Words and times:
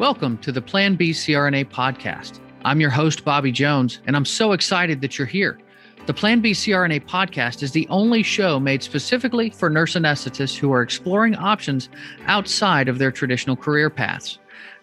Welcome 0.00 0.38
to 0.38 0.50
the 0.50 0.62
Plan 0.62 0.94
B 0.96 1.10
CRNA 1.10 1.68
podcast. 1.68 2.40
I'm 2.64 2.80
your 2.80 2.88
host, 2.88 3.22
Bobby 3.22 3.52
Jones, 3.52 4.00
and 4.06 4.16
I'm 4.16 4.24
so 4.24 4.52
excited 4.52 5.02
that 5.02 5.18
you're 5.18 5.26
here. 5.26 5.60
The 6.06 6.14
Plan 6.14 6.40
B 6.40 6.52
CRNA 6.52 7.04
podcast 7.04 7.62
is 7.62 7.72
the 7.72 7.86
only 7.90 8.22
show 8.22 8.58
made 8.58 8.82
specifically 8.82 9.50
for 9.50 9.68
nurse 9.68 9.96
anesthetists 9.96 10.56
who 10.56 10.72
are 10.72 10.80
exploring 10.80 11.36
options 11.36 11.90
outside 12.24 12.88
of 12.88 12.96
their 12.96 13.12
traditional 13.12 13.56
career 13.56 13.90
paths. 13.90 14.38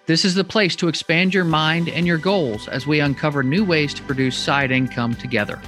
This 0.06 0.24
is 0.24 0.36
the 0.36 0.44
place 0.44 0.76
to 0.76 0.88
expand 0.88 1.34
your 1.34 1.46
mind 1.46 1.90
and 1.90 2.06
your 2.06 2.20
goals 2.20 2.68
as 2.68 2.86
we 2.86 3.00
uncover 3.00 3.42
new 3.42 3.66
ways 3.66 3.96
to 3.96 4.04
produce 4.04 4.38
side 4.38 4.70
income 4.70 5.16
together. 5.16 5.60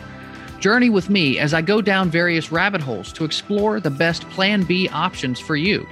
Journey 0.59 0.91
with 0.91 1.09
me 1.09 1.39
as 1.39 1.55
I 1.55 1.63
go 1.63 1.81
down 1.81 2.11
various 2.11 2.51
rabbit 2.51 2.81
holes 2.81 3.11
to 3.13 3.25
explore 3.25 3.79
the 3.79 3.89
best 3.89 4.29
Plan 4.29 4.61
B 4.61 4.87
options 4.89 5.39
for 5.39 5.55
you. 5.55 5.87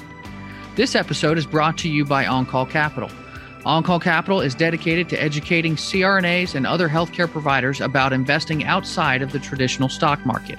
This 0.75 0.93
episode 0.93 1.39
is 1.39 1.47
brought 1.47 1.79
to 1.79 1.89
you 1.89 2.05
by 2.05 2.25
OnCall 2.25 2.69
Capital. 2.69 3.09
On 3.67 3.83
Call 3.83 3.99
Capital 3.99 4.39
is 4.39 4.55
dedicated 4.55 5.09
to 5.09 5.21
educating 5.21 5.75
CRNAs 5.75 6.55
and 6.55 6.65
other 6.65 6.87
healthcare 6.87 7.29
providers 7.29 7.81
about 7.81 8.13
investing 8.13 8.63
outside 8.63 9.21
of 9.21 9.33
the 9.33 9.39
traditional 9.39 9.89
stock 9.89 10.25
market. 10.25 10.57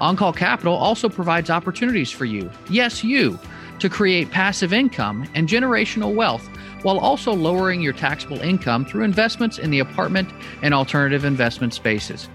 On 0.00 0.14
Call 0.14 0.32
Capital 0.32 0.74
also 0.74 1.08
provides 1.08 1.50
opportunities 1.50 2.12
for 2.12 2.26
you, 2.26 2.48
yes, 2.70 3.02
you, 3.02 3.40
to 3.80 3.88
create 3.88 4.30
passive 4.30 4.72
income 4.72 5.28
and 5.34 5.48
generational 5.48 6.14
wealth 6.14 6.46
while 6.82 7.00
also 7.00 7.32
lowering 7.32 7.82
your 7.82 7.92
taxable 7.92 8.38
income 8.38 8.84
through 8.84 9.02
investments 9.02 9.58
in 9.58 9.72
the 9.72 9.80
apartment 9.80 10.30
and 10.62 10.72
alternative 10.72 11.24
investment 11.24 11.74
spaces. 11.74 12.28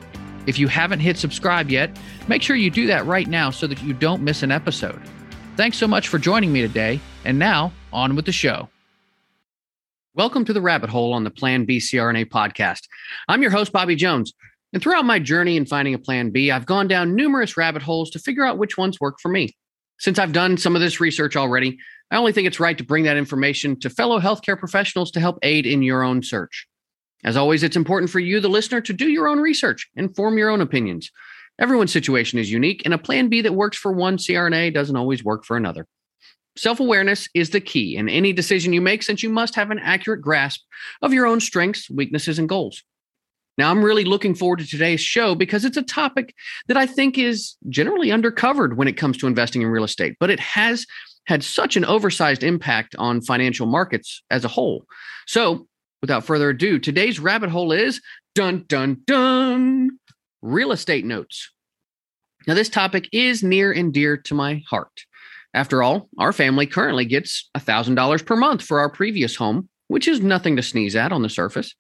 If 0.48 0.60
you 0.60 0.68
haven't 0.68 1.00
hit 1.00 1.18
subscribe 1.18 1.70
yet, 1.70 1.98
make 2.28 2.42
sure 2.42 2.58
you 2.58 2.70
do 2.70 2.88
that 2.88 3.06
right 3.06 3.30
now 3.30 3.52
so 3.52 3.68
that 3.68 3.82
you 3.82 3.94
don't 3.94 4.22
miss 4.22 4.44
an 4.44 4.52
episode. 4.52 5.02
Thanks 5.56 5.78
so 5.78 5.88
much 5.88 6.10
for 6.10 6.18
joining 6.18 6.52
me 6.52 6.60
today. 6.60 7.00
And 7.24 7.40
now, 7.40 7.72
on 7.94 8.18
with 8.18 8.26
the 8.26 8.34
show. 8.34 8.68
Welcome 10.16 10.46
to 10.46 10.54
the 10.54 10.62
rabbit 10.62 10.92
hole 10.92 11.12
on 11.12 11.24
the 11.24 11.32
Plan 11.32 11.66
B 11.66 11.80
CRNA 11.80 12.26
podcast. 12.26 12.82
I'm 13.28 13.42
your 13.42 13.50
host, 13.50 13.72
Bobby 13.72 13.96
Jones. 13.96 14.32
And 14.72 14.80
throughout 14.80 15.06
my 15.06 15.18
journey 15.18 15.58
in 15.58 15.66
finding 15.66 15.96
a 15.96 15.98
Plan 15.98 16.30
B, 16.30 16.52
I've 16.52 16.68
gone 16.68 16.88
down 16.88 17.16
numerous 17.16 17.58
rabbit 17.58 17.82
holes 17.82 18.12
to 18.12 18.20
figure 18.20 18.46
out 18.46 18.60
which 18.60 18.78
ones 18.78 19.00
work 19.02 19.16
for 19.20 19.30
me. 19.30 19.58
Since 19.98 20.20
I've 20.20 20.32
done 20.32 20.58
some 20.58 20.76
of 20.76 20.84
this 20.84 21.00
research 21.00 21.36
already, 21.36 21.80
I 22.12 22.18
only 22.18 22.32
think 22.32 22.46
it's 22.46 22.60
right 22.60 22.78
to 22.78 22.84
bring 22.84 23.06
that 23.06 23.18
information 23.18 23.80
to 23.80 23.90
fellow 23.90 24.20
healthcare 24.20 24.56
professionals 24.56 25.10
to 25.14 25.20
help 25.20 25.40
aid 25.42 25.66
in 25.66 25.82
your 25.82 26.04
own 26.04 26.22
search. 26.22 26.68
As 27.24 27.36
always, 27.36 27.64
it's 27.64 27.76
important 27.76 28.12
for 28.12 28.20
you, 28.20 28.40
the 28.40 28.50
listener, 28.50 28.82
to 28.82 28.94
do 28.94 29.10
your 29.10 29.28
own 29.28 29.40
research 29.40 29.90
and 29.96 30.16
form 30.16 30.38
your 30.38 30.52
own 30.52 30.62
opinions. 30.62 31.10
Everyone's 31.60 31.92
situation 31.92 32.38
is 32.38 32.52
unique, 32.52 32.84
and 32.86 32.94
a 32.94 33.00
Plan 33.00 33.30
B 33.30 33.42
that 33.42 33.56
works 33.56 33.78
for 33.78 33.92
one 33.92 34.18
CRNA 34.18 34.76
doesn't 34.76 34.96
always 34.96 35.24
work 35.24 35.44
for 35.44 35.58
another. 35.58 35.88
Self 36.56 36.80
awareness 36.80 37.28
is 37.34 37.50
the 37.50 37.62
key 37.62 37.96
in 37.96 38.08
any 38.10 38.32
decision 38.32 38.74
you 38.74 38.82
make, 38.82 39.02
since 39.02 39.24
you 39.24 39.30
must 39.30 39.56
have 39.56 39.72
an 39.72 39.80
accurate 39.80 40.22
grasp 40.22 40.62
of 41.02 41.14
your 41.14 41.26
own 41.26 41.40
strengths, 41.40 41.90
weaknesses, 41.90 42.38
and 42.38 42.48
goals. 42.48 42.84
Now, 43.58 43.70
I'm 43.70 43.84
really 43.84 44.04
looking 44.04 44.34
forward 44.34 44.60
to 44.60 44.68
today's 44.68 45.02
show 45.02 45.36
because 45.36 45.64
it's 45.64 45.78
a 45.78 45.84
topic 45.84 46.34
that 46.68 46.78
I 46.78 46.86
think 46.86 47.18
is 47.18 47.56
generally 47.70 48.10
undercovered 48.10 48.76
when 48.76 48.88
it 48.88 48.98
comes 48.98 49.18
to 49.18 49.28
investing 49.28 49.62
in 49.62 49.68
real 49.68 49.84
estate, 49.84 50.16
but 50.20 50.32
it 50.32 50.40
has 50.40 50.86
had 51.26 51.44
such 51.44 51.76
an 51.78 51.86
oversized 51.86 52.44
impact 52.44 52.96
on 52.98 53.22
financial 53.22 53.68
markets 53.68 54.24
as 54.30 54.44
a 54.44 54.50
whole. 54.50 54.86
So, 55.28 55.68
without 56.02 56.26
further 56.26 56.50
ado, 56.50 56.80
today's 56.80 57.20
rabbit 57.20 57.50
hole 57.50 57.72
is 57.72 58.02
dun 58.36 58.66
dun 58.68 59.02
dun 59.06 59.92
real 60.42 60.72
estate 60.72 61.06
notes. 61.06 61.52
Now, 62.48 62.56
this 62.56 62.70
topic 62.70 63.08
is 63.12 63.42
near 63.44 63.72
and 63.72 63.94
dear 63.94 64.18
to 64.18 64.34
my 64.34 64.64
heart. 64.70 65.06
After 65.54 65.84
all, 65.84 66.10
our 66.18 66.34
family 66.34 66.66
currently 66.66 67.06
gets 67.06 67.50
$1,000 67.56 68.26
per 68.26 68.36
month 68.36 68.64
for 68.64 68.80
our 68.80 68.90
previous 68.90 69.36
home, 69.36 69.70
which 69.88 70.08
is 70.08 70.22
nothing 70.22 70.56
to 70.56 70.64
sneeze 70.64 70.96
at 70.96 71.12
on 71.12 71.22
the 71.22 71.30
surface. 71.30 71.76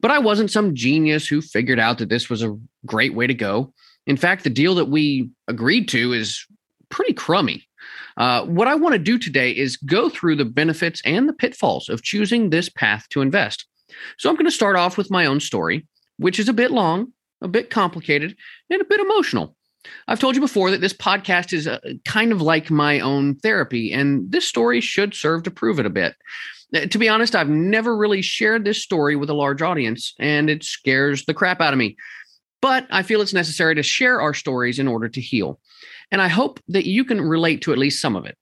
But 0.00 0.12
I 0.12 0.18
wasn't 0.18 0.52
some 0.52 0.74
genius 0.74 1.26
who 1.26 1.40
figured 1.40 1.80
out 1.80 1.98
that 1.98 2.08
this 2.08 2.30
was 2.30 2.42
a 2.42 2.56
great 2.86 3.14
way 3.14 3.26
to 3.26 3.34
go. 3.34 3.72
In 4.06 4.16
fact, 4.16 4.44
the 4.44 4.50
deal 4.50 4.76
that 4.76 4.88
we 4.88 5.30
agreed 5.48 5.88
to 5.88 6.12
is 6.12 6.46
pretty 6.88 7.12
crummy. 7.12 7.68
Uh, 8.16 8.44
what 8.44 8.68
I 8.68 8.74
want 8.74 8.94
to 8.94 8.98
do 8.98 9.18
today 9.18 9.50
is 9.50 9.76
go 9.76 10.08
through 10.08 10.36
the 10.36 10.44
benefits 10.44 11.02
and 11.04 11.28
the 11.28 11.32
pitfalls 11.32 11.88
of 11.88 12.02
choosing 12.02 12.50
this 12.50 12.68
path 12.68 13.08
to 13.10 13.20
invest. 13.20 13.66
So 14.18 14.28
I'm 14.28 14.36
going 14.36 14.46
to 14.46 14.50
start 14.50 14.76
off 14.76 14.96
with 14.96 15.10
my 15.10 15.26
own 15.26 15.40
story, 15.40 15.86
which 16.18 16.38
is 16.38 16.48
a 16.48 16.52
bit 16.52 16.70
long, 16.70 17.12
a 17.42 17.48
bit 17.48 17.70
complicated, 17.70 18.36
and 18.70 18.80
a 18.80 18.84
bit 18.84 19.00
emotional. 19.00 19.56
I've 20.06 20.20
told 20.20 20.34
you 20.34 20.40
before 20.40 20.70
that 20.70 20.80
this 20.80 20.92
podcast 20.92 21.52
is 21.52 21.66
a, 21.66 21.74
uh, 21.74 21.92
kind 22.04 22.32
of 22.32 22.40
like 22.42 22.70
my 22.70 23.00
own 23.00 23.36
therapy, 23.36 23.92
and 23.92 24.30
this 24.30 24.46
story 24.46 24.80
should 24.80 25.14
serve 25.14 25.42
to 25.44 25.50
prove 25.50 25.78
it 25.78 25.86
a 25.86 25.90
bit. 25.90 26.16
Uh, 26.74 26.86
to 26.86 26.98
be 26.98 27.08
honest, 27.08 27.34
I've 27.34 27.48
never 27.48 27.96
really 27.96 28.22
shared 28.22 28.64
this 28.64 28.82
story 28.82 29.16
with 29.16 29.30
a 29.30 29.34
large 29.34 29.62
audience, 29.62 30.14
and 30.18 30.50
it 30.50 30.64
scares 30.64 31.24
the 31.24 31.34
crap 31.34 31.60
out 31.60 31.72
of 31.72 31.78
me. 31.78 31.96
But 32.60 32.86
I 32.90 33.02
feel 33.02 33.20
it's 33.20 33.32
necessary 33.32 33.74
to 33.76 33.82
share 33.82 34.20
our 34.20 34.34
stories 34.34 34.78
in 34.78 34.88
order 34.88 35.08
to 35.08 35.20
heal. 35.20 35.60
And 36.10 36.20
I 36.20 36.28
hope 36.28 36.60
that 36.68 36.86
you 36.86 37.04
can 37.04 37.20
relate 37.20 37.62
to 37.62 37.72
at 37.72 37.78
least 37.78 38.00
some 38.00 38.16
of 38.16 38.24
it. 38.24 38.36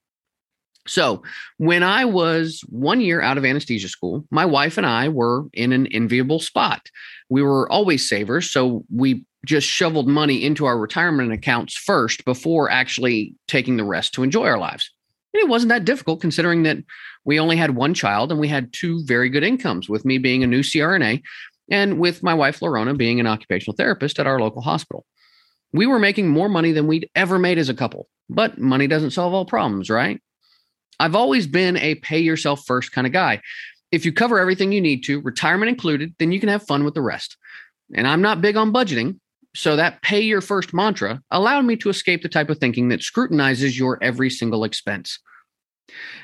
So, 0.87 1.23
when 1.59 1.83
I 1.83 2.05
was 2.05 2.63
one 2.69 3.01
year 3.01 3.21
out 3.21 3.39
of 3.39 3.45
anesthesia 3.45 3.89
school, 3.89 4.25
my 4.31 4.45
wife 4.45 4.79
and 4.79 4.87
I 4.87 5.09
were 5.09 5.45
in 5.53 5.73
an 5.73 5.89
enviable 5.89 6.39
spot. 6.39 6.89
We 7.29 7.43
were 7.43 7.71
always 7.71 8.09
savers, 8.09 8.51
so 8.51 8.85
we 8.95 9.25
just 9.47 9.67
shoveled 9.67 10.09
money 10.09 10.45
into 10.45 10.67
our 10.67 10.77
retirement 10.77 11.33
accounts 11.33 11.75
first 11.75 12.25
before 12.25 12.71
actually 12.71 13.35
taking 13.49 13.77
the 13.77 13.85
rest 13.85 14.13
to 14.15 14.23
enjoy 14.23 14.47
our 14.47 14.59
lives. 14.59 14.91
And 15.33 15.43
it 15.43 15.49
wasn't 15.49 15.71
that 15.71 15.85
difficult 15.85 16.21
considering 16.21 16.65
that 16.65 16.79
we 17.25 17.41
only 17.41 17.57
had 17.57 17.77
one 17.77 17.95
child 17.95 18.31
and 18.31 18.41
we 18.41 18.49
had 18.49 18.73
two 18.73 19.05
very 19.05 19.29
good 19.29 19.45
incomes, 19.45 19.89
with 19.89 20.05
me 20.05 20.19
being 20.19 20.43
a 20.43 20.47
new 20.47 20.61
CRNA 20.61 21.23
and 21.71 21.99
with 21.99 22.23
my 22.23 22.35
wife, 22.35 22.61
Lorona, 22.61 22.97
being 22.97 23.21
an 23.21 23.27
occupational 23.27 23.77
therapist 23.77 24.19
at 24.19 24.27
our 24.27 24.41
local 24.41 24.63
hospital. 24.63 25.05
We 25.73 25.87
were 25.87 25.99
making 25.99 26.29
more 26.29 26.49
money 26.49 26.73
than 26.73 26.87
we'd 26.87 27.11
ever 27.15 27.39
made 27.39 27.59
as 27.59 27.69
a 27.69 27.75
couple, 27.75 28.09
but 28.29 28.59
money 28.59 28.87
doesn't 28.87 29.11
solve 29.11 29.35
all 29.35 29.45
problems, 29.45 29.91
right? 29.91 30.21
I've 30.99 31.17
always 31.17 31.47
been 31.47 31.77
a 31.77 31.97
pay 31.97 32.21
yourself 32.21 32.65
first 32.65 32.93
kind 32.93 33.07
of 33.07 33.13
guy. 33.13 33.43
If 33.93 34.05
you 34.05 34.13
cover 34.13 34.39
everything 34.39 34.73
you 34.73 34.81
need 34.81 35.05
to, 35.05 35.21
retirement 35.21 35.69
included, 35.69 36.15
then 36.19 36.33
you 36.33 36.41
can 36.41 36.49
have 36.49 36.67
fun 36.67 36.85
with 36.85 36.95
the 36.95 37.03
rest. 37.03 37.37
And 37.95 38.07
I'm 38.07 38.23
not 38.23 38.41
big 38.41 38.57
on 38.57 38.73
budgeting, 38.73 39.19
so 39.57 39.75
that 39.77 40.03
pay 40.03 40.21
your 40.21 40.41
first 40.41 40.75
mantra 40.75 41.23
allowed 41.31 41.65
me 41.65 41.77
to 41.77 41.89
escape 41.89 42.23
the 42.23 42.29
type 42.29 42.51
of 42.51 42.59
thinking 42.59 42.89
that 42.91 43.03
scrutinizes 43.03 43.79
your 43.79 44.03
every 44.03 44.29
single 44.29 44.65
expense. 44.65 45.19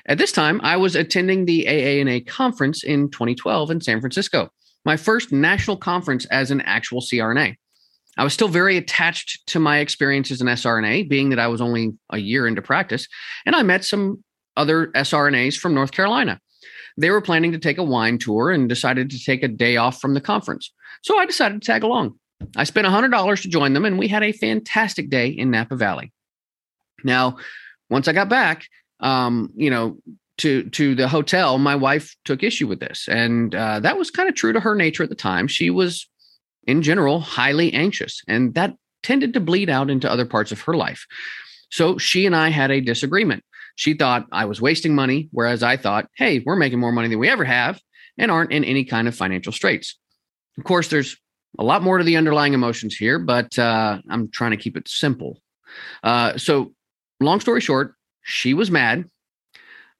At 0.06 0.18
this 0.18 0.32
time, 0.32 0.60
I 0.62 0.76
was 0.76 0.94
attending 0.94 1.44
the 1.44 1.64
AANA 1.66 2.26
conference 2.26 2.84
in 2.84 3.10
2012 3.10 3.70
in 3.70 3.80
San 3.80 4.00
Francisco, 4.00 4.50
my 4.84 4.96
first 4.96 5.32
national 5.32 5.76
conference 5.76 6.26
as 6.26 6.50
an 6.50 6.60
actual 6.62 7.00
CRNA. 7.00 7.54
I 8.18 8.24
was 8.24 8.34
still 8.34 8.48
very 8.48 8.76
attached 8.76 9.46
to 9.48 9.58
my 9.58 9.78
experience 9.78 10.30
as 10.30 10.42
an 10.42 10.48
SRNA, 10.48 11.08
being 11.08 11.30
that 11.30 11.38
I 11.38 11.46
was 11.46 11.62
only 11.62 11.92
a 12.10 12.18
year 12.18 12.46
into 12.46 12.60
practice, 12.60 13.08
and 13.46 13.56
I 13.56 13.62
met 13.62 13.84
some 13.84 14.22
other 14.56 14.88
SRNAs 14.88 15.56
from 15.56 15.74
North 15.74 15.92
Carolina. 15.92 16.38
They 16.98 17.10
were 17.10 17.22
planning 17.22 17.52
to 17.52 17.58
take 17.58 17.78
a 17.78 17.82
wine 17.82 18.18
tour 18.18 18.50
and 18.50 18.68
decided 18.68 19.08
to 19.10 19.24
take 19.24 19.42
a 19.42 19.48
day 19.48 19.78
off 19.78 20.00
from 20.00 20.12
the 20.12 20.20
conference. 20.20 20.70
So 21.02 21.18
I 21.18 21.24
decided 21.24 21.62
to 21.62 21.66
tag 21.66 21.82
along. 21.82 22.18
I 22.56 22.64
spent 22.64 22.86
$100 22.86 23.42
to 23.42 23.48
join 23.48 23.72
them, 23.72 23.84
and 23.84 23.98
we 23.98 24.08
had 24.08 24.22
a 24.22 24.32
fantastic 24.32 25.10
day 25.10 25.28
in 25.28 25.50
Napa 25.50 25.76
Valley. 25.76 26.12
Now, 27.04 27.38
once 27.90 28.08
I 28.08 28.12
got 28.12 28.28
back, 28.28 28.66
um, 29.00 29.50
you 29.54 29.70
know, 29.70 29.98
to 30.38 30.68
to 30.70 30.94
the 30.94 31.08
hotel, 31.08 31.58
my 31.58 31.74
wife 31.74 32.16
took 32.24 32.42
issue 32.42 32.66
with 32.66 32.80
this, 32.80 33.08
and 33.08 33.54
uh, 33.54 33.80
that 33.80 33.98
was 33.98 34.10
kind 34.10 34.28
of 34.28 34.34
true 34.34 34.52
to 34.52 34.60
her 34.60 34.74
nature 34.74 35.02
at 35.02 35.08
the 35.08 35.14
time. 35.14 35.46
She 35.46 35.70
was, 35.70 36.08
in 36.66 36.82
general, 36.82 37.20
highly 37.20 37.72
anxious, 37.72 38.22
and 38.26 38.54
that 38.54 38.74
tended 39.02 39.34
to 39.34 39.40
bleed 39.40 39.68
out 39.68 39.90
into 39.90 40.10
other 40.10 40.24
parts 40.24 40.52
of 40.52 40.60
her 40.62 40.74
life. 40.74 41.06
So 41.70 41.98
she 41.98 42.26
and 42.26 42.36
I 42.36 42.50
had 42.50 42.70
a 42.70 42.80
disagreement. 42.80 43.44
She 43.76 43.94
thought 43.94 44.26
I 44.30 44.44
was 44.44 44.60
wasting 44.60 44.94
money, 44.94 45.28
whereas 45.32 45.62
I 45.62 45.76
thought, 45.76 46.08
hey, 46.16 46.42
we're 46.44 46.56
making 46.56 46.78
more 46.78 46.92
money 46.92 47.08
than 47.08 47.18
we 47.18 47.28
ever 47.28 47.44
have 47.44 47.80
and 48.18 48.30
aren't 48.30 48.52
in 48.52 48.64
any 48.64 48.84
kind 48.84 49.08
of 49.08 49.14
financial 49.14 49.52
straits. 49.52 49.98
Of 50.58 50.64
course, 50.64 50.88
there's 50.88 51.16
a 51.58 51.64
lot 51.64 51.82
more 51.82 51.98
to 51.98 52.04
the 52.04 52.16
underlying 52.16 52.54
emotions 52.54 52.96
here, 52.96 53.18
but 53.18 53.58
uh, 53.58 53.98
I'm 54.08 54.30
trying 54.30 54.52
to 54.52 54.56
keep 54.56 54.76
it 54.76 54.88
simple. 54.88 55.40
Uh, 56.02 56.36
so, 56.38 56.72
long 57.20 57.40
story 57.40 57.60
short, 57.60 57.94
she 58.22 58.54
was 58.54 58.70
mad. 58.70 59.08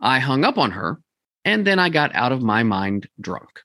I 0.01 0.19
hung 0.19 0.45
up 0.45 0.59
on 0.59 0.73
her, 0.73 1.01
and 1.45 1.67
then 1.67 1.79
I 1.79 1.89
got 1.89 2.15
out 2.15 2.33
of 2.33 2.43
my 2.43 2.63
mind 2.63 3.09
drunk. 3.21 3.61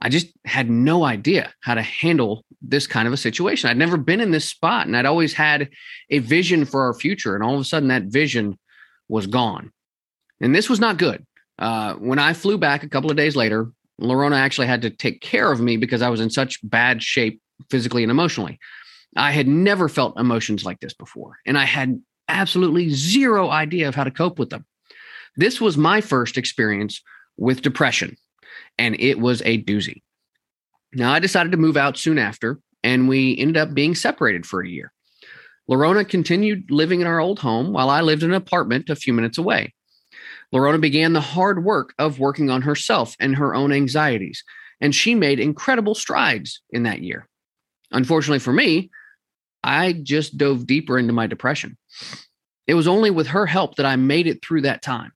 I 0.00 0.08
just 0.08 0.28
had 0.44 0.68
no 0.68 1.04
idea 1.04 1.52
how 1.60 1.74
to 1.74 1.82
handle 1.82 2.44
this 2.60 2.86
kind 2.86 3.06
of 3.06 3.14
a 3.14 3.18
situation. 3.18 3.70
I'd 3.70 3.76
never 3.76 3.96
been 3.96 4.20
in 4.20 4.32
this 4.32 4.48
spot, 4.48 4.86
and 4.86 4.96
I'd 4.96 5.06
always 5.06 5.32
had 5.32 5.70
a 6.10 6.18
vision 6.18 6.64
for 6.64 6.82
our 6.82 6.94
future. 6.94 7.34
And 7.34 7.44
all 7.44 7.54
of 7.54 7.60
a 7.60 7.64
sudden, 7.64 7.88
that 7.88 8.04
vision 8.04 8.58
was 9.08 9.26
gone. 9.26 9.72
And 10.40 10.54
this 10.54 10.68
was 10.68 10.80
not 10.80 10.98
good. 10.98 11.24
Uh, 11.58 11.94
when 11.94 12.18
I 12.18 12.32
flew 12.32 12.58
back 12.58 12.82
a 12.82 12.88
couple 12.88 13.10
of 13.10 13.16
days 13.16 13.36
later, 13.36 13.70
Lorona 14.00 14.36
actually 14.36 14.66
had 14.66 14.82
to 14.82 14.90
take 14.90 15.20
care 15.20 15.52
of 15.52 15.60
me 15.60 15.76
because 15.76 16.02
I 16.02 16.10
was 16.10 16.20
in 16.20 16.30
such 16.30 16.58
bad 16.62 17.02
shape 17.02 17.40
physically 17.70 18.02
and 18.02 18.10
emotionally. 18.10 18.58
I 19.16 19.30
had 19.30 19.46
never 19.46 19.88
felt 19.88 20.18
emotions 20.18 20.64
like 20.64 20.80
this 20.80 20.94
before, 20.94 21.38
and 21.46 21.56
I 21.56 21.64
had 21.64 22.00
absolutely 22.28 22.90
zero 22.90 23.50
idea 23.50 23.86
of 23.86 23.94
how 23.94 24.04
to 24.04 24.10
cope 24.10 24.38
with 24.38 24.50
them. 24.50 24.66
This 25.36 25.60
was 25.60 25.76
my 25.76 26.00
first 26.00 26.36
experience 26.36 27.02
with 27.36 27.62
depression. 27.62 28.16
and 28.78 28.96
it 28.98 29.18
was 29.18 29.40
a 29.44 29.62
doozy. 29.62 30.02
Now, 30.92 31.12
I 31.12 31.18
decided 31.18 31.52
to 31.52 31.58
move 31.58 31.76
out 31.76 31.96
soon 31.96 32.18
after, 32.18 32.60
and 32.82 33.08
we 33.08 33.36
ended 33.38 33.56
up 33.56 33.74
being 33.74 33.94
separated 33.94 34.46
for 34.46 34.60
a 34.60 34.68
year. 34.68 34.92
Lorona 35.70 36.08
continued 36.08 36.70
living 36.70 37.00
in 37.00 37.06
our 37.06 37.20
old 37.20 37.38
home 37.38 37.72
while 37.72 37.88
I 37.88 38.00
lived 38.00 38.22
in 38.22 38.30
an 38.30 38.36
apartment 38.36 38.90
a 38.90 38.96
few 38.96 39.12
minutes 39.12 39.38
away. 39.38 39.74
Lorona 40.52 40.80
began 40.80 41.12
the 41.12 41.20
hard 41.20 41.64
work 41.64 41.94
of 41.98 42.18
working 42.18 42.50
on 42.50 42.62
herself 42.62 43.16
and 43.20 43.36
her 43.36 43.54
own 43.54 43.72
anxieties, 43.72 44.42
and 44.80 44.94
she 44.94 45.14
made 45.14 45.40
incredible 45.40 45.94
strides 45.94 46.60
in 46.70 46.84
that 46.84 47.02
year. 47.02 47.28
Unfortunately 47.90 48.38
for 48.38 48.52
me, 48.52 48.90
I 49.62 49.92
just 49.92 50.36
dove 50.36 50.66
deeper 50.66 50.98
into 50.98 51.12
my 51.12 51.26
depression. 51.26 51.76
It 52.66 52.74
was 52.74 52.88
only 52.88 53.10
with 53.10 53.28
her 53.28 53.46
help 53.46 53.76
that 53.76 53.86
I 53.86 53.96
made 53.96 54.26
it 54.26 54.44
through 54.44 54.62
that 54.62 54.82
time. 54.82 55.12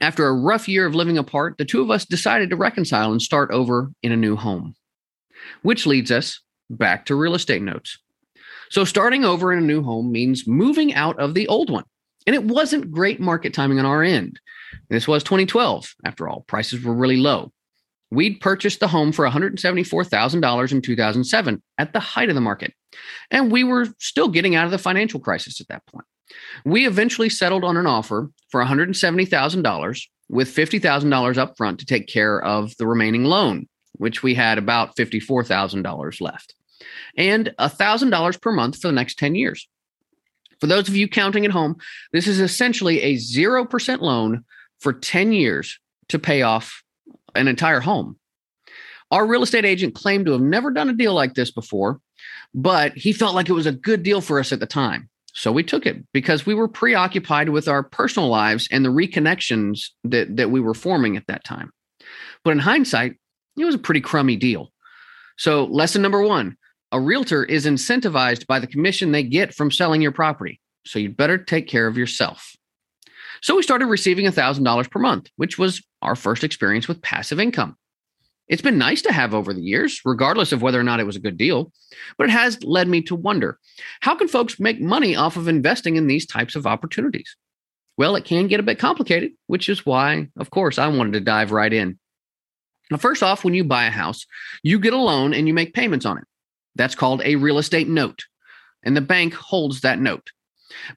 After 0.00 0.26
a 0.26 0.34
rough 0.34 0.68
year 0.68 0.84
of 0.86 0.94
living 0.94 1.16
apart, 1.16 1.56
the 1.56 1.64
two 1.64 1.80
of 1.80 1.90
us 1.90 2.04
decided 2.04 2.50
to 2.50 2.56
reconcile 2.56 3.12
and 3.12 3.22
start 3.22 3.50
over 3.50 3.90
in 4.02 4.12
a 4.12 4.16
new 4.16 4.36
home, 4.36 4.74
which 5.62 5.86
leads 5.86 6.10
us 6.10 6.40
back 6.68 7.06
to 7.06 7.14
real 7.14 7.34
estate 7.34 7.62
notes. 7.62 7.98
So, 8.68 8.84
starting 8.84 9.24
over 9.24 9.52
in 9.52 9.58
a 9.58 9.66
new 9.66 9.82
home 9.82 10.12
means 10.12 10.46
moving 10.46 10.92
out 10.92 11.18
of 11.18 11.34
the 11.34 11.48
old 11.48 11.70
one. 11.70 11.84
And 12.26 12.34
it 12.34 12.44
wasn't 12.44 12.90
great 12.90 13.20
market 13.20 13.54
timing 13.54 13.78
on 13.78 13.86
our 13.86 14.02
end. 14.02 14.40
This 14.88 15.06
was 15.06 15.22
2012, 15.22 15.94
after 16.04 16.28
all, 16.28 16.44
prices 16.46 16.82
were 16.82 16.94
really 16.94 17.16
low. 17.16 17.52
We'd 18.10 18.40
purchased 18.40 18.80
the 18.80 18.88
home 18.88 19.12
for 19.12 19.28
$174,000 19.28 20.72
in 20.72 20.82
2007 20.82 21.62
at 21.78 21.92
the 21.92 22.00
height 22.00 22.28
of 22.28 22.34
the 22.34 22.40
market. 22.40 22.72
And 23.30 23.50
we 23.50 23.64
were 23.64 23.88
still 23.98 24.28
getting 24.28 24.54
out 24.54 24.64
of 24.64 24.70
the 24.70 24.78
financial 24.78 25.18
crisis 25.18 25.60
at 25.60 25.68
that 25.68 25.86
point. 25.86 26.06
We 26.64 26.86
eventually 26.86 27.28
settled 27.28 27.64
on 27.64 27.76
an 27.76 27.86
offer 27.86 28.30
for 28.50 28.62
$170,000 28.64 30.02
with 30.28 30.54
$50,000 30.54 31.38
up 31.38 31.56
front 31.56 31.78
to 31.80 31.86
take 31.86 32.06
care 32.06 32.42
of 32.42 32.76
the 32.78 32.86
remaining 32.86 33.24
loan, 33.24 33.68
which 33.94 34.22
we 34.22 34.34
had 34.34 34.58
about 34.58 34.96
$54,000 34.96 36.20
left, 36.20 36.54
and 37.16 37.54
$1,000 37.58 38.40
per 38.40 38.52
month 38.52 38.80
for 38.80 38.88
the 38.88 38.92
next 38.92 39.18
10 39.18 39.34
years. 39.34 39.68
For 40.60 40.66
those 40.66 40.88
of 40.88 40.96
you 40.96 41.08
counting 41.08 41.44
at 41.44 41.50
home, 41.50 41.76
this 42.12 42.26
is 42.26 42.40
essentially 42.40 43.00
a 43.02 43.16
0% 43.16 44.00
loan 44.00 44.44
for 44.80 44.92
10 44.92 45.32
years 45.32 45.78
to 46.08 46.18
pay 46.18 46.42
off 46.42 46.82
an 47.34 47.48
entire 47.48 47.80
home. 47.80 48.18
Our 49.10 49.26
real 49.26 49.42
estate 49.42 49.64
agent 49.64 49.94
claimed 49.94 50.26
to 50.26 50.32
have 50.32 50.40
never 50.40 50.70
done 50.70 50.90
a 50.90 50.94
deal 50.94 51.14
like 51.14 51.34
this 51.34 51.50
before, 51.50 52.00
but 52.54 52.96
he 52.96 53.12
felt 53.12 53.34
like 53.34 53.48
it 53.48 53.54
was 53.54 53.66
a 53.66 53.72
good 53.72 54.02
deal 54.02 54.20
for 54.20 54.40
us 54.40 54.52
at 54.52 54.60
the 54.60 54.66
time. 54.66 55.08
So 55.32 55.52
we 55.52 55.62
took 55.62 55.84
it 55.84 56.02
because 56.12 56.46
we 56.46 56.54
were 56.54 56.66
preoccupied 56.66 57.50
with 57.50 57.68
our 57.68 57.82
personal 57.82 58.30
lives 58.30 58.68
and 58.72 58.84
the 58.84 58.88
reconnections 58.88 59.90
that, 60.04 60.34
that 60.36 60.50
we 60.50 60.60
were 60.60 60.74
forming 60.74 61.16
at 61.16 61.26
that 61.26 61.44
time. 61.44 61.70
But 62.42 62.52
in 62.52 62.58
hindsight, 62.58 63.16
it 63.58 63.64
was 63.64 63.74
a 63.74 63.78
pretty 63.78 64.00
crummy 64.00 64.36
deal. 64.36 64.72
So, 65.36 65.64
lesson 65.64 66.00
number 66.00 66.22
one 66.22 66.56
a 66.92 67.00
realtor 67.00 67.44
is 67.44 67.66
incentivized 67.66 68.46
by 68.46 68.58
the 68.58 68.66
commission 68.66 69.12
they 69.12 69.22
get 69.22 69.54
from 69.54 69.70
selling 69.70 70.02
your 70.02 70.12
property. 70.12 70.60
So, 70.84 70.98
you'd 70.98 71.16
better 71.16 71.38
take 71.38 71.66
care 71.66 71.86
of 71.86 71.98
yourself. 71.98 72.54
So, 73.42 73.56
we 73.56 73.62
started 73.62 73.86
receiving 73.86 74.26
$1,000 74.26 74.90
per 74.90 74.98
month, 75.00 75.30
which 75.36 75.58
was 75.58 75.82
our 76.02 76.14
first 76.14 76.44
experience 76.44 76.88
with 76.88 77.02
passive 77.02 77.40
income. 77.40 77.76
It's 78.48 78.62
been 78.62 78.78
nice 78.78 79.02
to 79.02 79.12
have 79.12 79.34
over 79.34 79.52
the 79.52 79.62
years, 79.62 80.00
regardless 80.04 80.52
of 80.52 80.62
whether 80.62 80.78
or 80.78 80.84
not 80.84 81.00
it 81.00 81.06
was 81.06 81.16
a 81.16 81.20
good 81.20 81.36
deal, 81.36 81.72
but 82.16 82.28
it 82.28 82.32
has 82.32 82.62
led 82.62 82.86
me 82.86 83.02
to 83.02 83.16
wonder 83.16 83.58
how 84.00 84.14
can 84.14 84.28
folks 84.28 84.60
make 84.60 84.80
money 84.80 85.16
off 85.16 85.36
of 85.36 85.48
investing 85.48 85.96
in 85.96 86.06
these 86.06 86.26
types 86.26 86.54
of 86.54 86.66
opportunities? 86.66 87.36
Well, 87.96 88.14
it 88.14 88.24
can 88.24 88.46
get 88.46 88.60
a 88.60 88.64
bit 88.64 88.78
complicated, 88.78 89.32
which 89.46 89.68
is 89.68 89.84
why, 89.84 90.28
of 90.38 90.50
course, 90.50 90.78
I 90.78 90.86
wanted 90.86 91.14
to 91.14 91.20
dive 91.20 91.50
right 91.50 91.72
in. 91.72 91.98
Now, 92.90 92.98
first 92.98 93.22
off, 93.22 93.42
when 93.42 93.54
you 93.54 93.64
buy 93.64 93.86
a 93.86 93.90
house, 93.90 94.26
you 94.62 94.78
get 94.78 94.92
a 94.92 94.98
loan 94.98 95.34
and 95.34 95.48
you 95.48 95.54
make 95.54 95.74
payments 95.74 96.06
on 96.06 96.18
it. 96.18 96.24
That's 96.76 96.94
called 96.94 97.22
a 97.24 97.36
real 97.36 97.58
estate 97.58 97.88
note, 97.88 98.24
and 98.82 98.96
the 98.96 99.00
bank 99.00 99.34
holds 99.34 99.80
that 99.80 99.98
note. 99.98 100.30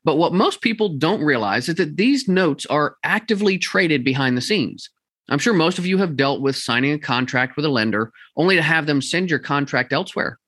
But 0.03 0.17
what 0.17 0.33
most 0.33 0.61
people 0.61 0.89
don't 0.89 1.23
realize 1.23 1.69
is 1.69 1.75
that 1.75 1.97
these 1.97 2.27
notes 2.27 2.65
are 2.65 2.97
actively 3.03 3.57
traded 3.57 4.03
behind 4.03 4.35
the 4.35 4.41
scenes. 4.41 4.89
I'm 5.29 5.39
sure 5.39 5.53
most 5.53 5.77
of 5.77 5.85
you 5.85 5.97
have 5.99 6.17
dealt 6.17 6.41
with 6.41 6.55
signing 6.55 6.91
a 6.91 6.99
contract 6.99 7.55
with 7.55 7.65
a 7.65 7.69
lender 7.69 8.11
only 8.35 8.55
to 8.55 8.61
have 8.61 8.87
them 8.87 9.01
send 9.01 9.29
your 9.29 9.39
contract 9.39 9.93
elsewhere. 9.93 10.39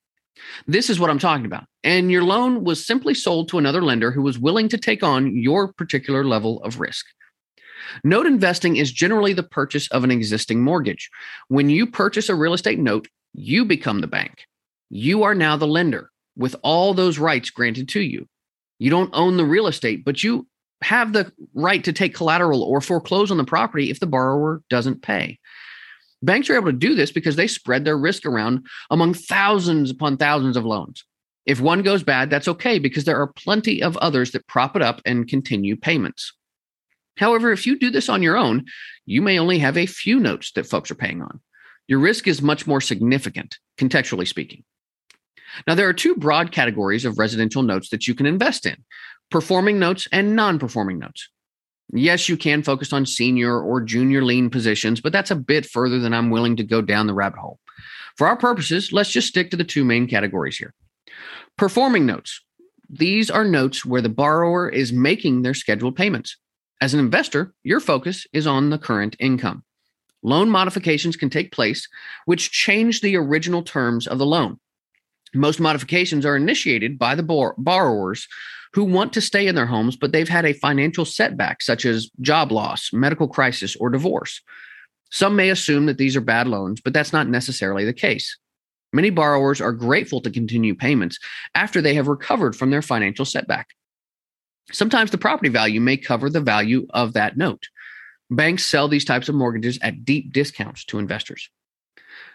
This 0.67 0.89
is 0.89 0.99
what 0.99 1.09
I'm 1.09 1.19
talking 1.19 1.45
about. 1.45 1.65
And 1.83 2.11
your 2.11 2.23
loan 2.23 2.63
was 2.63 2.85
simply 2.85 3.13
sold 3.13 3.49
to 3.49 3.59
another 3.59 3.83
lender 3.83 4.11
who 4.11 4.23
was 4.23 4.39
willing 4.39 4.69
to 4.69 4.77
take 4.77 5.03
on 5.03 5.35
your 5.35 5.71
particular 5.71 6.25
level 6.25 6.61
of 6.63 6.79
risk. 6.79 7.05
Note 8.03 8.25
investing 8.25 8.77
is 8.77 8.91
generally 8.91 9.33
the 9.33 9.43
purchase 9.43 9.89
of 9.91 10.03
an 10.03 10.11
existing 10.11 10.61
mortgage. 10.61 11.09
When 11.47 11.69
you 11.69 11.85
purchase 11.85 12.29
a 12.29 12.35
real 12.35 12.53
estate 12.53 12.79
note, 12.79 13.07
you 13.33 13.65
become 13.65 14.01
the 14.01 14.07
bank. 14.07 14.45
You 14.93 15.23
are 15.23 15.33
now 15.33 15.55
the 15.55 15.67
lender 15.67 16.11
with 16.35 16.53
all 16.63 16.93
those 16.93 17.17
rights 17.17 17.49
granted 17.49 17.87
to 17.89 18.01
you. 18.01 18.27
You 18.77 18.89
don't 18.89 19.09
own 19.13 19.37
the 19.37 19.45
real 19.45 19.67
estate, 19.67 20.03
but 20.03 20.21
you 20.21 20.47
have 20.81 21.13
the 21.13 21.31
right 21.53 21.81
to 21.85 21.93
take 21.93 22.13
collateral 22.13 22.61
or 22.61 22.81
foreclose 22.81 23.31
on 23.31 23.37
the 23.37 23.45
property 23.45 23.89
if 23.89 24.01
the 24.01 24.05
borrower 24.05 24.61
doesn't 24.69 25.01
pay. 25.01 25.39
Banks 26.21 26.49
are 26.49 26.55
able 26.55 26.65
to 26.65 26.73
do 26.73 26.93
this 26.93 27.09
because 27.09 27.37
they 27.37 27.47
spread 27.47 27.85
their 27.85 27.97
risk 27.97 28.25
around 28.25 28.67
among 28.89 29.13
thousands 29.13 29.91
upon 29.91 30.17
thousands 30.17 30.57
of 30.57 30.65
loans. 30.65 31.05
If 31.45 31.61
one 31.61 31.83
goes 31.83 32.03
bad, 32.03 32.29
that's 32.29 32.49
okay 32.49 32.77
because 32.77 33.05
there 33.05 33.19
are 33.19 33.27
plenty 33.27 33.81
of 33.81 33.95
others 33.97 34.31
that 34.31 34.45
prop 34.47 34.75
it 34.75 34.81
up 34.81 35.01
and 35.05 35.25
continue 35.25 35.77
payments. 35.77 36.33
However, 37.15 37.53
if 37.53 37.65
you 37.65 37.79
do 37.79 37.91
this 37.91 38.09
on 38.09 38.21
your 38.21 38.35
own, 38.35 38.65
you 39.05 39.21
may 39.21 39.39
only 39.39 39.59
have 39.59 39.77
a 39.77 39.85
few 39.85 40.19
notes 40.19 40.51
that 40.53 40.67
folks 40.67 40.91
are 40.91 40.95
paying 40.95 41.21
on. 41.21 41.39
Your 41.87 41.99
risk 41.99 42.27
is 42.27 42.41
much 42.41 42.67
more 42.67 42.81
significant, 42.81 43.57
contextually 43.77 44.27
speaking. 44.27 44.65
Now, 45.67 45.75
there 45.75 45.87
are 45.87 45.93
two 45.93 46.15
broad 46.15 46.51
categories 46.51 47.05
of 47.05 47.19
residential 47.19 47.63
notes 47.63 47.89
that 47.89 48.07
you 48.07 48.15
can 48.15 48.25
invest 48.25 48.65
in 48.65 48.77
performing 49.29 49.79
notes 49.79 50.07
and 50.11 50.35
non 50.35 50.59
performing 50.59 50.99
notes. 50.99 51.29
Yes, 51.93 52.29
you 52.29 52.37
can 52.37 52.63
focus 52.63 52.93
on 52.93 53.05
senior 53.05 53.59
or 53.59 53.81
junior 53.81 54.23
lien 54.23 54.49
positions, 54.49 55.01
but 55.01 55.11
that's 55.11 55.31
a 55.31 55.35
bit 55.35 55.65
further 55.65 55.99
than 55.99 56.13
I'm 56.13 56.29
willing 56.29 56.55
to 56.57 56.63
go 56.63 56.81
down 56.81 57.07
the 57.07 57.13
rabbit 57.13 57.39
hole. 57.39 57.59
For 58.17 58.27
our 58.27 58.37
purposes, 58.37 58.93
let's 58.93 59.11
just 59.11 59.27
stick 59.27 59.51
to 59.51 59.57
the 59.57 59.63
two 59.63 59.83
main 59.83 60.07
categories 60.07 60.57
here. 60.57 60.73
Performing 61.57 62.05
notes. 62.05 62.41
These 62.89 63.29
are 63.29 63.45
notes 63.45 63.85
where 63.85 64.01
the 64.01 64.09
borrower 64.09 64.69
is 64.69 64.91
making 64.91 65.41
their 65.41 65.53
scheduled 65.53 65.95
payments. 65.95 66.37
As 66.81 66.93
an 66.93 66.99
investor, 66.99 67.53
your 67.63 67.79
focus 67.79 68.25
is 68.33 68.47
on 68.47 68.69
the 68.69 68.77
current 68.77 69.15
income. 69.19 69.63
Loan 70.23 70.49
modifications 70.49 71.15
can 71.15 71.29
take 71.29 71.51
place, 71.51 71.87
which 72.25 72.51
change 72.51 73.01
the 73.01 73.15
original 73.15 73.63
terms 73.63 74.07
of 74.07 74.17
the 74.17 74.25
loan. 74.25 74.59
Most 75.33 75.59
modifications 75.59 76.25
are 76.25 76.35
initiated 76.35 76.99
by 76.99 77.15
the 77.15 77.23
bor- 77.23 77.55
borrowers 77.57 78.27
who 78.73 78.83
want 78.83 79.13
to 79.13 79.21
stay 79.21 79.47
in 79.47 79.55
their 79.55 79.65
homes, 79.65 79.95
but 79.95 80.11
they've 80.11 80.29
had 80.29 80.45
a 80.45 80.53
financial 80.53 81.05
setback, 81.05 81.61
such 81.61 81.85
as 81.85 82.09
job 82.21 82.51
loss, 82.51 82.91
medical 82.93 83.27
crisis, 83.27 83.75
or 83.75 83.89
divorce. 83.89 84.41
Some 85.11 85.35
may 85.35 85.49
assume 85.49 85.87
that 85.87 85.97
these 85.97 86.15
are 86.15 86.21
bad 86.21 86.47
loans, 86.47 86.79
but 86.79 86.93
that's 86.93 87.11
not 87.11 87.27
necessarily 87.27 87.83
the 87.83 87.93
case. 87.93 88.37
Many 88.93 89.09
borrowers 89.09 89.61
are 89.61 89.71
grateful 89.71 90.21
to 90.21 90.31
continue 90.31 90.75
payments 90.75 91.19
after 91.53 91.81
they 91.81 91.93
have 91.95 92.07
recovered 92.07 92.55
from 92.55 92.71
their 92.71 92.81
financial 92.81 93.25
setback. 93.25 93.69
Sometimes 94.71 95.11
the 95.11 95.17
property 95.17 95.49
value 95.49 95.81
may 95.81 95.97
cover 95.97 96.29
the 96.29 96.41
value 96.41 96.87
of 96.91 97.13
that 97.13 97.37
note. 97.37 97.67
Banks 98.29 98.65
sell 98.65 98.87
these 98.87 99.05
types 99.05 99.27
of 99.27 99.35
mortgages 99.35 99.77
at 99.81 100.05
deep 100.05 100.31
discounts 100.31 100.85
to 100.85 100.99
investors. 100.99 101.49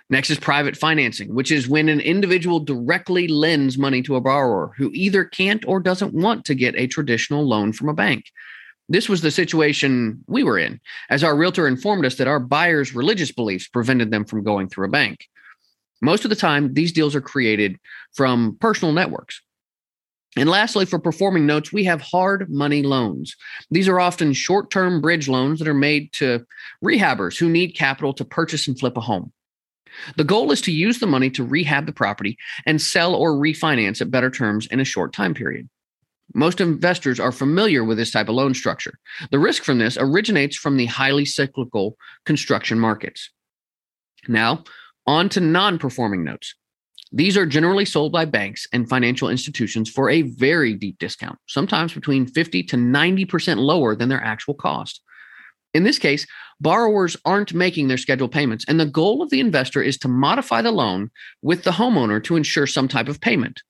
Next 0.08 0.30
is 0.30 0.38
private 0.38 0.76
financing, 0.76 1.34
which 1.34 1.50
is 1.50 1.66
when 1.66 1.88
an 1.88 2.00
individual 2.00 2.60
directly 2.60 3.26
lends 3.26 3.76
money 3.76 4.02
to 4.02 4.14
a 4.14 4.20
borrower 4.20 4.72
who 4.76 4.90
either 4.92 5.24
can't 5.24 5.64
or 5.66 5.80
doesn't 5.80 6.14
want 6.14 6.44
to 6.44 6.54
get 6.54 6.76
a 6.76 6.86
traditional 6.86 7.46
loan 7.46 7.72
from 7.72 7.88
a 7.88 7.94
bank. 7.94 8.26
This 8.88 9.08
was 9.08 9.20
the 9.20 9.32
situation 9.32 10.22
we 10.28 10.44
were 10.44 10.58
in, 10.58 10.80
as 11.10 11.24
our 11.24 11.36
realtor 11.36 11.66
informed 11.66 12.06
us 12.06 12.14
that 12.16 12.28
our 12.28 12.38
buyers' 12.38 12.94
religious 12.94 13.32
beliefs 13.32 13.66
prevented 13.66 14.12
them 14.12 14.24
from 14.24 14.44
going 14.44 14.68
through 14.68 14.86
a 14.86 14.90
bank. 14.90 15.26
Most 16.00 16.24
of 16.24 16.30
the 16.30 16.36
time, 16.36 16.74
these 16.74 16.92
deals 16.92 17.16
are 17.16 17.20
created 17.20 17.80
from 18.14 18.56
personal 18.60 18.92
networks. 18.92 19.42
And 20.36 20.48
lastly, 20.48 20.84
for 20.84 20.98
performing 20.98 21.46
notes, 21.46 21.72
we 21.72 21.84
have 21.84 22.00
hard 22.00 22.48
money 22.50 22.82
loans. 22.82 23.34
These 23.70 23.88
are 23.88 23.98
often 23.98 24.34
short 24.34 24.70
term 24.70 25.00
bridge 25.00 25.28
loans 25.28 25.58
that 25.58 25.68
are 25.68 25.74
made 25.74 26.12
to 26.14 26.46
rehabbers 26.84 27.38
who 27.38 27.48
need 27.48 27.70
capital 27.70 28.12
to 28.12 28.24
purchase 28.24 28.68
and 28.68 28.78
flip 28.78 28.96
a 28.96 29.00
home. 29.00 29.32
The 30.16 30.24
goal 30.24 30.52
is 30.52 30.60
to 30.62 30.72
use 30.72 30.98
the 30.98 31.06
money 31.06 31.30
to 31.30 31.44
rehab 31.44 31.86
the 31.86 31.92
property 31.92 32.36
and 32.64 32.80
sell 32.80 33.14
or 33.14 33.32
refinance 33.32 34.00
at 34.00 34.10
better 34.10 34.30
terms 34.30 34.66
in 34.66 34.80
a 34.80 34.84
short 34.84 35.12
time 35.12 35.34
period. 35.34 35.68
Most 36.34 36.60
investors 36.60 37.20
are 37.20 37.32
familiar 37.32 37.84
with 37.84 37.98
this 37.98 38.10
type 38.10 38.28
of 38.28 38.34
loan 38.34 38.54
structure. 38.54 38.98
The 39.30 39.38
risk 39.38 39.62
from 39.62 39.78
this 39.78 39.96
originates 39.98 40.56
from 40.56 40.76
the 40.76 40.86
highly 40.86 41.24
cyclical 41.24 41.96
construction 42.24 42.78
markets. 42.78 43.30
Now, 44.28 44.64
on 45.06 45.28
to 45.30 45.40
non 45.40 45.78
performing 45.78 46.24
notes. 46.24 46.54
These 47.12 47.36
are 47.36 47.46
generally 47.46 47.84
sold 47.84 48.10
by 48.10 48.24
banks 48.24 48.66
and 48.72 48.88
financial 48.88 49.28
institutions 49.28 49.88
for 49.88 50.10
a 50.10 50.22
very 50.22 50.74
deep 50.74 50.98
discount, 50.98 51.38
sometimes 51.46 51.94
between 51.94 52.26
50 52.26 52.64
to 52.64 52.76
90% 52.76 53.58
lower 53.58 53.94
than 53.94 54.08
their 54.08 54.22
actual 54.22 54.54
cost. 54.54 55.00
In 55.76 55.82
this 55.82 55.98
case, 55.98 56.26
borrowers 56.58 57.18
aren't 57.26 57.52
making 57.52 57.88
their 57.88 57.98
scheduled 57.98 58.32
payments, 58.32 58.64
and 58.66 58.80
the 58.80 58.86
goal 58.86 59.20
of 59.20 59.28
the 59.28 59.40
investor 59.40 59.82
is 59.82 59.98
to 59.98 60.08
modify 60.08 60.62
the 60.62 60.70
loan 60.70 61.10
with 61.42 61.64
the 61.64 61.72
homeowner 61.72 62.24
to 62.24 62.36
ensure 62.36 62.66
some 62.66 62.88
type 62.88 63.08
of 63.08 63.20
payment, 63.20 63.60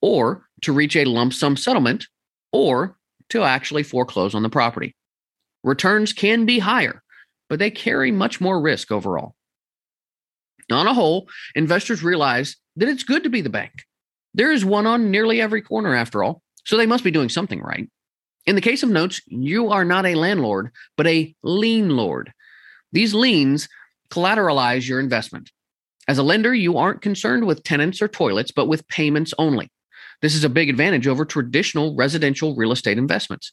or 0.00 0.46
to 0.62 0.72
reach 0.72 0.96
a 0.96 1.04
lump 1.04 1.34
sum 1.34 1.54
settlement, 1.54 2.06
or 2.50 2.96
to 3.28 3.42
actually 3.42 3.82
foreclose 3.82 4.34
on 4.34 4.42
the 4.42 4.48
property. 4.48 4.96
Returns 5.62 6.14
can 6.14 6.46
be 6.46 6.60
higher, 6.60 7.02
but 7.50 7.58
they 7.58 7.70
carry 7.70 8.10
much 8.10 8.40
more 8.40 8.58
risk 8.58 8.90
overall. 8.90 9.34
On 10.72 10.86
a 10.86 10.94
whole, 10.94 11.28
investors 11.54 12.02
realize 12.02 12.56
that 12.76 12.88
it's 12.88 13.02
good 13.02 13.22
to 13.24 13.28
be 13.28 13.42
the 13.42 13.50
bank. 13.50 13.84
There 14.32 14.50
is 14.50 14.64
one 14.64 14.86
on 14.86 15.10
nearly 15.10 15.42
every 15.42 15.60
corner, 15.60 15.94
after 15.94 16.24
all, 16.24 16.40
so 16.64 16.78
they 16.78 16.86
must 16.86 17.04
be 17.04 17.10
doing 17.10 17.28
something 17.28 17.60
right. 17.60 17.90
In 18.46 18.54
the 18.54 18.60
case 18.60 18.82
of 18.82 18.90
notes, 18.90 19.20
you 19.26 19.70
are 19.70 19.84
not 19.84 20.06
a 20.06 20.14
landlord, 20.14 20.70
but 20.96 21.06
a 21.06 21.34
lien 21.42 21.90
lord. 21.90 22.32
These 22.92 23.14
liens 23.14 23.68
collateralize 24.10 24.86
your 24.86 25.00
investment. 25.00 25.50
As 26.06 26.18
a 26.18 26.22
lender, 26.22 26.54
you 26.54 26.76
aren't 26.76 27.00
concerned 27.00 27.46
with 27.46 27.64
tenants 27.64 28.02
or 28.02 28.08
toilets, 28.08 28.50
but 28.50 28.68
with 28.68 28.86
payments 28.88 29.32
only. 29.38 29.70
This 30.20 30.34
is 30.34 30.44
a 30.44 30.50
big 30.50 30.68
advantage 30.68 31.08
over 31.08 31.24
traditional 31.24 31.96
residential 31.96 32.54
real 32.54 32.72
estate 32.72 32.98
investments. 32.98 33.52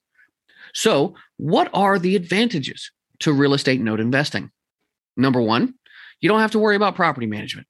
So, 0.73 1.15
what 1.37 1.69
are 1.73 1.97
the 1.97 2.15
advantages 2.15 2.91
to 3.19 3.33
real 3.33 3.53
estate 3.53 3.81
note 3.81 3.99
investing? 3.99 4.51
Number 5.17 5.41
one, 5.41 5.75
you 6.19 6.29
don't 6.29 6.39
have 6.39 6.51
to 6.51 6.59
worry 6.59 6.75
about 6.75 6.95
property 6.95 7.27
management. 7.27 7.67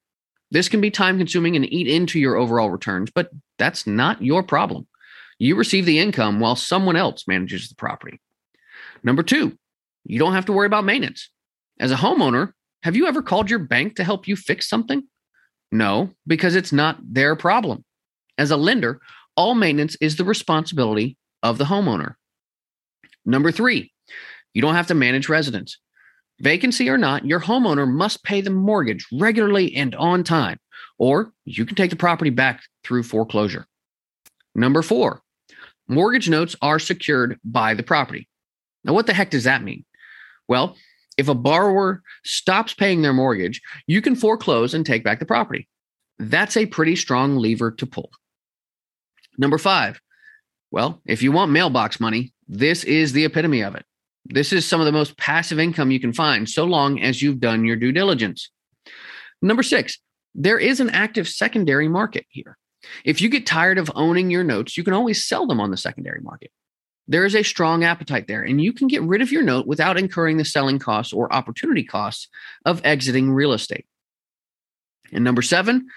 This 0.50 0.68
can 0.68 0.80
be 0.80 0.90
time 0.90 1.18
consuming 1.18 1.56
and 1.56 1.72
eat 1.72 1.88
into 1.88 2.20
your 2.20 2.36
overall 2.36 2.70
returns, 2.70 3.10
but 3.10 3.30
that's 3.58 3.86
not 3.86 4.22
your 4.22 4.42
problem. 4.42 4.86
You 5.42 5.56
receive 5.56 5.86
the 5.86 5.98
income 5.98 6.38
while 6.38 6.54
someone 6.54 6.94
else 6.94 7.26
manages 7.26 7.68
the 7.68 7.74
property. 7.74 8.20
Number 9.02 9.24
two, 9.24 9.58
you 10.04 10.20
don't 10.20 10.34
have 10.34 10.46
to 10.46 10.52
worry 10.52 10.66
about 10.66 10.84
maintenance. 10.84 11.30
As 11.80 11.90
a 11.90 11.96
homeowner, 11.96 12.52
have 12.84 12.94
you 12.94 13.08
ever 13.08 13.22
called 13.22 13.50
your 13.50 13.58
bank 13.58 13.96
to 13.96 14.04
help 14.04 14.28
you 14.28 14.36
fix 14.36 14.68
something? 14.68 15.02
No, 15.72 16.10
because 16.28 16.54
it's 16.54 16.70
not 16.70 16.98
their 17.02 17.34
problem. 17.34 17.84
As 18.38 18.52
a 18.52 18.56
lender, 18.56 19.00
all 19.36 19.56
maintenance 19.56 19.96
is 20.00 20.14
the 20.14 20.22
responsibility 20.24 21.16
of 21.42 21.58
the 21.58 21.64
homeowner. 21.64 22.14
Number 23.26 23.50
three, 23.50 23.92
you 24.54 24.62
don't 24.62 24.76
have 24.76 24.86
to 24.86 24.94
manage 24.94 25.28
residents. 25.28 25.76
Vacancy 26.38 26.88
or 26.88 26.98
not, 26.98 27.26
your 27.26 27.40
homeowner 27.40 27.92
must 27.92 28.22
pay 28.22 28.42
the 28.42 28.50
mortgage 28.50 29.08
regularly 29.12 29.74
and 29.74 29.96
on 29.96 30.22
time, 30.22 30.60
or 30.98 31.32
you 31.44 31.66
can 31.66 31.74
take 31.74 31.90
the 31.90 31.96
property 31.96 32.30
back 32.30 32.62
through 32.84 33.02
foreclosure. 33.02 33.66
Number 34.54 34.82
four, 34.82 35.21
mortgage 35.92 36.28
notes 36.28 36.56
are 36.62 36.78
secured 36.78 37.38
by 37.44 37.74
the 37.74 37.82
property. 37.82 38.28
Now, 38.84 38.94
what 38.94 39.06
the 39.06 39.14
heck 39.14 39.30
does 39.30 39.44
that 39.44 39.62
mean? 39.62 39.84
Well, 40.48 40.76
if 41.16 41.28
a 41.28 41.34
borrower 41.34 42.02
stops 42.24 42.74
paying 42.74 43.02
their 43.02 43.12
mortgage, 43.12 43.60
you 43.86 44.02
can 44.02 44.16
foreclose 44.16 44.74
and 44.74 44.84
take 44.84 45.04
back 45.04 45.18
the 45.18 45.26
property. 45.26 45.68
That's 46.18 46.56
a 46.56 46.66
pretty 46.66 46.96
strong 46.96 47.36
lever 47.36 47.70
to 47.70 47.86
pull. 47.86 48.10
Number 49.38 49.58
five, 49.58 50.00
well, 50.70 51.00
if 51.06 51.22
you 51.22 51.32
want 51.32 51.52
mailbox 51.52 52.00
money, 52.00 52.32
this 52.48 52.84
is 52.84 53.12
the 53.12 53.24
epitome 53.24 53.62
of 53.62 53.74
it. 53.74 53.84
This 54.24 54.52
is 54.52 54.66
some 54.66 54.80
of 54.80 54.86
the 54.86 54.92
most 54.92 55.16
passive 55.16 55.58
income 55.58 55.90
you 55.90 56.00
can 56.00 56.12
find, 56.12 56.48
so 56.48 56.64
long 56.64 57.00
as 57.00 57.20
you've 57.20 57.40
done 57.40 57.64
your 57.64 57.76
due 57.76 57.92
diligence. 57.92 58.50
Number 59.40 59.62
six, 59.62 59.98
there 60.34 60.58
is 60.58 60.80
an 60.80 60.90
active 60.90 61.28
secondary 61.28 61.88
market 61.88 62.26
here. 62.28 62.56
If 63.04 63.20
you 63.20 63.28
get 63.28 63.46
tired 63.46 63.78
of 63.78 63.90
owning 63.94 64.30
your 64.30 64.44
notes, 64.44 64.76
you 64.76 64.84
can 64.84 64.94
always 64.94 65.24
sell 65.24 65.46
them 65.46 65.60
on 65.60 65.70
the 65.70 65.76
secondary 65.76 66.20
market. 66.20 66.50
There 67.08 67.24
is 67.24 67.34
a 67.34 67.42
strong 67.42 67.84
appetite 67.84 68.28
there, 68.28 68.42
and 68.42 68.60
you 68.60 68.72
can 68.72 68.86
get 68.88 69.02
rid 69.02 69.22
of 69.22 69.32
your 69.32 69.42
note 69.42 69.66
without 69.66 69.98
incurring 69.98 70.36
the 70.36 70.44
selling 70.44 70.78
costs 70.78 71.12
or 71.12 71.32
opportunity 71.32 71.82
costs 71.82 72.28
of 72.64 72.80
exiting 72.84 73.32
real 73.32 73.52
estate. 73.52 73.86
And 75.12 75.24
number 75.24 75.42
seven, 75.42 75.88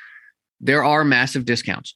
there 0.60 0.84
are 0.84 1.04
massive 1.04 1.46
discounts. 1.46 1.96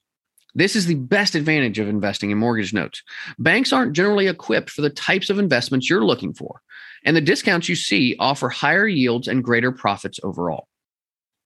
This 0.56 0.76
is 0.76 0.86
the 0.86 0.96
best 0.96 1.36
advantage 1.36 1.80
of 1.80 1.88
investing 1.88 2.32
in 2.32 2.38
mortgage 2.38 2.74
notes. 2.74 3.04
Banks 3.38 3.72
aren't 3.72 3.94
generally 3.94 4.28
equipped 4.28 4.70
for 4.70 4.82
the 4.82 4.90
types 4.90 5.30
of 5.30 5.40
investments 5.40 5.90
you're 5.90 6.06
looking 6.06 6.34
for, 6.34 6.62
and 7.04 7.16
the 7.16 7.22
discounts 7.22 7.70
you 7.70 7.76
see 7.76 8.16
offer 8.20 8.50
higher 8.50 8.88
yields 8.88 9.28
and 9.28 9.44
greater 9.44 9.72
profits 9.72 10.20
overall. 10.24 10.68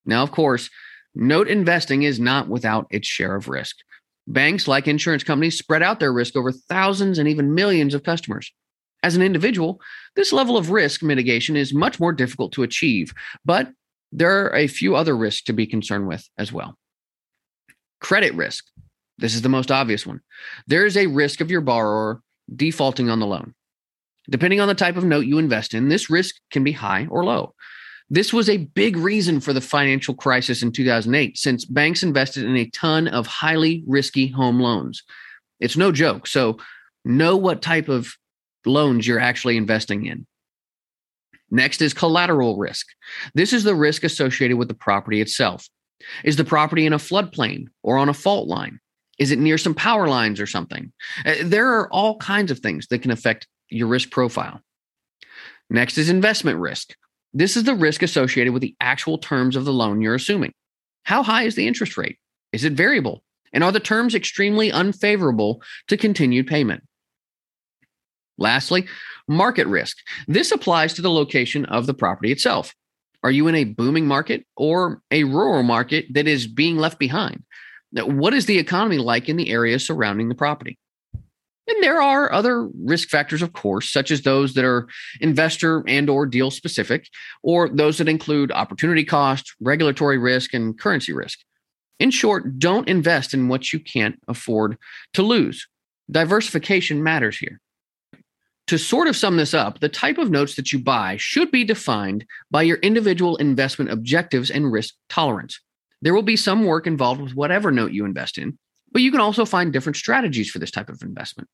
Now, 0.05 0.23
of 0.23 0.31
course, 0.31 0.69
note 1.15 1.47
investing 1.47 2.03
is 2.03 2.19
not 2.19 2.47
without 2.47 2.87
its 2.89 3.07
share 3.07 3.35
of 3.35 3.47
risk. 3.47 3.77
Banks, 4.27 4.67
like 4.67 4.87
insurance 4.87 5.23
companies, 5.23 5.57
spread 5.57 5.83
out 5.83 5.99
their 5.99 6.13
risk 6.13 6.35
over 6.35 6.51
thousands 6.51 7.19
and 7.19 7.27
even 7.27 7.53
millions 7.53 7.93
of 7.93 8.03
customers. 8.03 8.51
As 9.01 9.15
an 9.15 9.21
individual, 9.21 9.81
this 10.15 10.31
level 10.31 10.55
of 10.55 10.69
risk 10.69 11.03
mitigation 11.03 11.57
is 11.57 11.73
much 11.73 11.99
more 11.99 12.13
difficult 12.13 12.53
to 12.53 12.63
achieve, 12.63 13.13
but 13.43 13.69
there 14.13 14.45
are 14.45 14.55
a 14.55 14.67
few 14.67 14.95
other 14.95 15.17
risks 15.17 15.43
to 15.43 15.53
be 15.53 15.65
concerned 15.65 16.07
with 16.07 16.27
as 16.37 16.53
well. 16.53 16.77
Credit 17.99 18.33
risk. 18.33 18.65
This 19.17 19.35
is 19.35 19.41
the 19.41 19.49
most 19.49 19.71
obvious 19.71 20.05
one. 20.05 20.21
There 20.67 20.85
is 20.85 20.95
a 20.95 21.07
risk 21.07 21.41
of 21.41 21.51
your 21.51 21.61
borrower 21.61 22.21
defaulting 22.53 23.09
on 23.09 23.19
the 23.19 23.27
loan. 23.27 23.53
Depending 24.29 24.61
on 24.61 24.67
the 24.67 24.75
type 24.75 24.95
of 24.95 25.03
note 25.03 25.25
you 25.25 25.37
invest 25.37 25.73
in, 25.73 25.89
this 25.89 26.09
risk 26.09 26.35
can 26.51 26.63
be 26.63 26.71
high 26.71 27.07
or 27.09 27.25
low. 27.25 27.53
This 28.13 28.31
was 28.31 28.47
a 28.47 28.57
big 28.57 28.95
reason 28.95 29.39
for 29.39 29.53
the 29.53 29.59
financial 29.59 30.13
crisis 30.13 30.61
in 30.61 30.71
2008, 30.71 31.35
since 31.35 31.65
banks 31.65 32.03
invested 32.03 32.43
in 32.43 32.55
a 32.55 32.69
ton 32.69 33.07
of 33.07 33.25
highly 33.25 33.83
risky 33.87 34.27
home 34.27 34.59
loans. 34.59 35.01
It's 35.59 35.75
no 35.75 35.91
joke. 35.91 36.27
So, 36.27 36.59
know 37.03 37.35
what 37.35 37.63
type 37.63 37.89
of 37.89 38.13
loans 38.67 39.07
you're 39.07 39.19
actually 39.19 39.57
investing 39.57 40.05
in. 40.05 40.27
Next 41.49 41.81
is 41.81 41.91
collateral 41.91 42.55
risk. 42.55 42.85
This 43.33 43.51
is 43.51 43.63
the 43.63 43.73
risk 43.73 44.03
associated 44.03 44.57
with 44.57 44.67
the 44.67 44.75
property 44.75 45.19
itself. 45.19 45.67
Is 46.23 46.35
the 46.35 46.45
property 46.45 46.85
in 46.85 46.93
a 46.93 46.99
floodplain 46.99 47.65
or 47.81 47.97
on 47.97 48.09
a 48.09 48.13
fault 48.13 48.47
line? 48.47 48.79
Is 49.17 49.31
it 49.31 49.39
near 49.39 49.57
some 49.57 49.73
power 49.73 50.07
lines 50.07 50.39
or 50.39 50.45
something? 50.45 50.93
Uh, 51.25 51.33
there 51.41 51.79
are 51.79 51.91
all 51.91 52.17
kinds 52.17 52.51
of 52.51 52.59
things 52.59 52.85
that 52.89 53.01
can 53.01 53.09
affect 53.09 53.47
your 53.69 53.87
risk 53.87 54.11
profile. 54.11 54.61
Next 55.71 55.97
is 55.97 56.09
investment 56.09 56.59
risk. 56.59 56.93
This 57.33 57.57
is 57.57 57.63
the 57.63 57.75
risk 57.75 58.03
associated 58.03 58.53
with 58.53 58.61
the 58.61 58.75
actual 58.79 59.17
terms 59.17 59.55
of 59.55 59.65
the 59.65 59.73
loan 59.73 60.01
you're 60.01 60.15
assuming. 60.15 60.53
How 61.03 61.23
high 61.23 61.43
is 61.43 61.55
the 61.55 61.67
interest 61.67 61.97
rate? 61.97 62.17
Is 62.51 62.63
it 62.63 62.73
variable? 62.73 63.23
And 63.51 63.63
are 63.63 63.71
the 63.71 63.79
terms 63.79 64.15
extremely 64.15 64.71
unfavorable 64.71 65.61
to 65.87 65.97
continued 65.97 66.47
payment? 66.47 66.83
Lastly, 68.37 68.87
market 69.27 69.67
risk. 69.67 69.97
This 70.27 70.51
applies 70.51 70.93
to 70.93 71.01
the 71.01 71.11
location 71.11 71.65
of 71.65 71.85
the 71.85 71.93
property 71.93 72.31
itself. 72.31 72.73
Are 73.23 73.31
you 73.31 73.47
in 73.47 73.55
a 73.55 73.63
booming 73.63 74.07
market 74.07 74.45
or 74.57 75.01
a 75.11 75.23
rural 75.23 75.63
market 75.63 76.07
that 76.11 76.27
is 76.27 76.47
being 76.47 76.77
left 76.77 76.99
behind? 76.99 77.43
What 77.91 78.33
is 78.33 78.47
the 78.47 78.57
economy 78.57 78.97
like 78.97 79.29
in 79.29 79.37
the 79.37 79.49
area 79.49 79.79
surrounding 79.79 80.29
the 80.29 80.35
property? 80.35 80.77
And 81.67 81.81
there 81.81 82.01
are 82.01 82.31
other 82.31 82.67
risk 82.83 83.09
factors, 83.09 83.41
of 83.41 83.53
course, 83.53 83.89
such 83.89 84.11
as 84.11 84.21
those 84.21 84.53
that 84.55 84.65
are 84.65 84.87
investor 85.21 85.83
and 85.87 86.09
or 86.09 86.25
deal 86.25 86.51
specific, 86.51 87.07
or 87.41 87.69
those 87.69 87.97
that 87.99 88.09
include 88.09 88.51
opportunity 88.51 89.05
cost, 89.05 89.53
regulatory 89.61 90.17
risk, 90.17 90.53
and 90.53 90.77
currency 90.77 91.13
risk. 91.13 91.39
In 91.99 92.11
short, 92.11 92.59
don't 92.59 92.89
invest 92.89 93.33
in 93.33 93.47
what 93.47 93.71
you 93.71 93.79
can't 93.79 94.19
afford 94.27 94.77
to 95.13 95.21
lose. 95.21 95.67
Diversification 96.11 97.01
matters 97.01 97.37
here. 97.37 97.61
To 98.67 98.77
sort 98.77 99.07
of 99.07 99.15
sum 99.15 99.37
this 99.37 99.53
up, 99.53 99.79
the 99.79 99.89
type 99.89 100.17
of 100.17 100.31
notes 100.31 100.55
that 100.55 100.73
you 100.73 100.79
buy 100.79 101.17
should 101.17 101.51
be 101.51 101.63
defined 101.63 102.25
by 102.49 102.63
your 102.63 102.77
individual 102.77 103.37
investment 103.37 103.91
objectives 103.91 104.49
and 104.49 104.71
risk 104.71 104.95
tolerance. 105.09 105.59
There 106.01 106.13
will 106.13 106.23
be 106.23 106.35
some 106.35 106.65
work 106.65 106.87
involved 106.87 107.21
with 107.21 107.35
whatever 107.35 107.71
note 107.71 107.91
you 107.91 108.03
invest 108.03 108.37
in, 108.37 108.57
but 108.93 109.01
you 109.01 109.11
can 109.11 109.19
also 109.19 109.45
find 109.45 109.73
different 109.73 109.97
strategies 109.97 110.49
for 110.49 110.59
this 110.59 110.71
type 110.71 110.89
of 110.89 111.01
investment. 111.01 111.49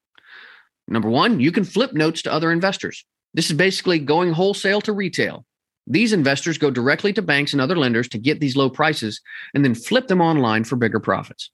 Number 0.88 1.10
one, 1.10 1.40
you 1.40 1.52
can 1.52 1.64
flip 1.64 1.94
notes 1.94 2.22
to 2.24 2.34
other 2.34 2.52
investors. 2.52 3.06
This 3.34 3.50
is 3.50 3.58
basically 3.58 4.00
going 4.00 4.34
wholesale 4.34 4.82
to 4.82 4.94
retail. 4.94 5.46
These 5.88 6.14
investors 6.14 6.58
go 6.58 6.70
directly 6.70 7.14
to 7.14 7.22
banks 7.22 7.54
and 7.54 7.62
other 7.62 7.76
lenders 7.76 8.10
to 8.10 8.20
get 8.20 8.40
these 8.40 8.56
low 8.56 8.70
prices 8.70 9.22
and 9.54 9.64
then 9.64 9.76
flip 9.76 10.08
them 10.08 10.22
online 10.22 10.64
for 10.64 10.76
bigger 10.76 11.00
profits. 11.00 11.52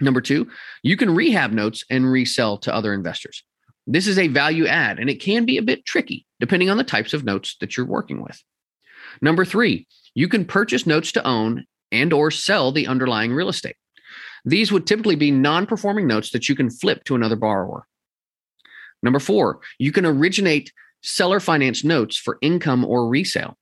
Number 0.00 0.20
two, 0.20 0.48
you 0.82 0.96
can 0.96 1.14
rehab 1.14 1.52
notes 1.52 1.84
and 1.90 2.10
resell 2.10 2.58
to 2.58 2.74
other 2.74 2.94
investors. 2.94 3.44
This 3.86 4.06
is 4.06 4.18
a 4.18 4.28
value 4.28 4.66
add 4.66 4.98
and 4.98 5.10
it 5.10 5.20
can 5.20 5.44
be 5.44 5.58
a 5.58 5.62
bit 5.62 5.84
tricky 5.84 6.26
depending 6.38 6.70
on 6.70 6.76
the 6.76 6.84
types 6.84 7.12
of 7.12 7.24
notes 7.24 7.56
that 7.60 7.76
you're 7.76 7.86
working 7.86 8.22
with. 8.22 8.42
Number 9.20 9.44
three, 9.44 9.86
you 10.14 10.28
can 10.28 10.44
purchase 10.44 10.86
notes 10.86 11.12
to 11.12 11.26
own 11.26 11.66
and 11.92 12.12
or 12.12 12.30
sell 12.30 12.72
the 12.72 12.86
underlying 12.86 13.32
real 13.32 13.48
estate. 13.48 13.76
These 14.44 14.72
would 14.72 14.86
typically 14.86 15.16
be 15.16 15.30
non-performing 15.30 16.06
notes 16.06 16.30
that 16.30 16.48
you 16.48 16.54
can 16.54 16.70
flip 16.70 17.04
to 17.04 17.14
another 17.14 17.36
borrower. 17.36 17.86
Number 19.02 19.18
4, 19.18 19.60
you 19.78 19.92
can 19.92 20.06
originate 20.06 20.72
seller 21.02 21.40
finance 21.40 21.84
notes 21.84 22.16
for 22.16 22.38
income 22.42 22.84
or 22.84 23.08
resale. 23.08 23.56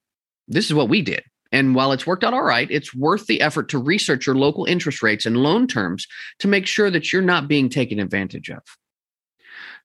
This 0.49 0.67
is 0.67 0.75
what 0.75 0.89
we 0.89 1.03
did. 1.03 1.23
And 1.51 1.75
while 1.75 1.93
it's 1.93 2.07
worked 2.07 2.25
out 2.25 2.35
all 2.35 2.43
right, 2.43 2.71
it's 2.71 2.95
worth 2.95 3.27
the 3.27 3.41
effort 3.41 3.69
to 3.71 3.79
research 3.79 4.27
your 4.27 4.35
local 4.35 4.65
interest 4.65 5.03
rates 5.03 5.25
and 5.25 5.37
loan 5.37 5.67
terms 5.67 6.07
to 6.41 6.49
make 6.49 6.67
sure 6.67 6.91
that 6.91 7.13
you're 7.13 7.23
not 7.23 7.49
being 7.49 7.69
taken 7.69 8.01
advantage 8.01 8.51
of. 8.51 8.63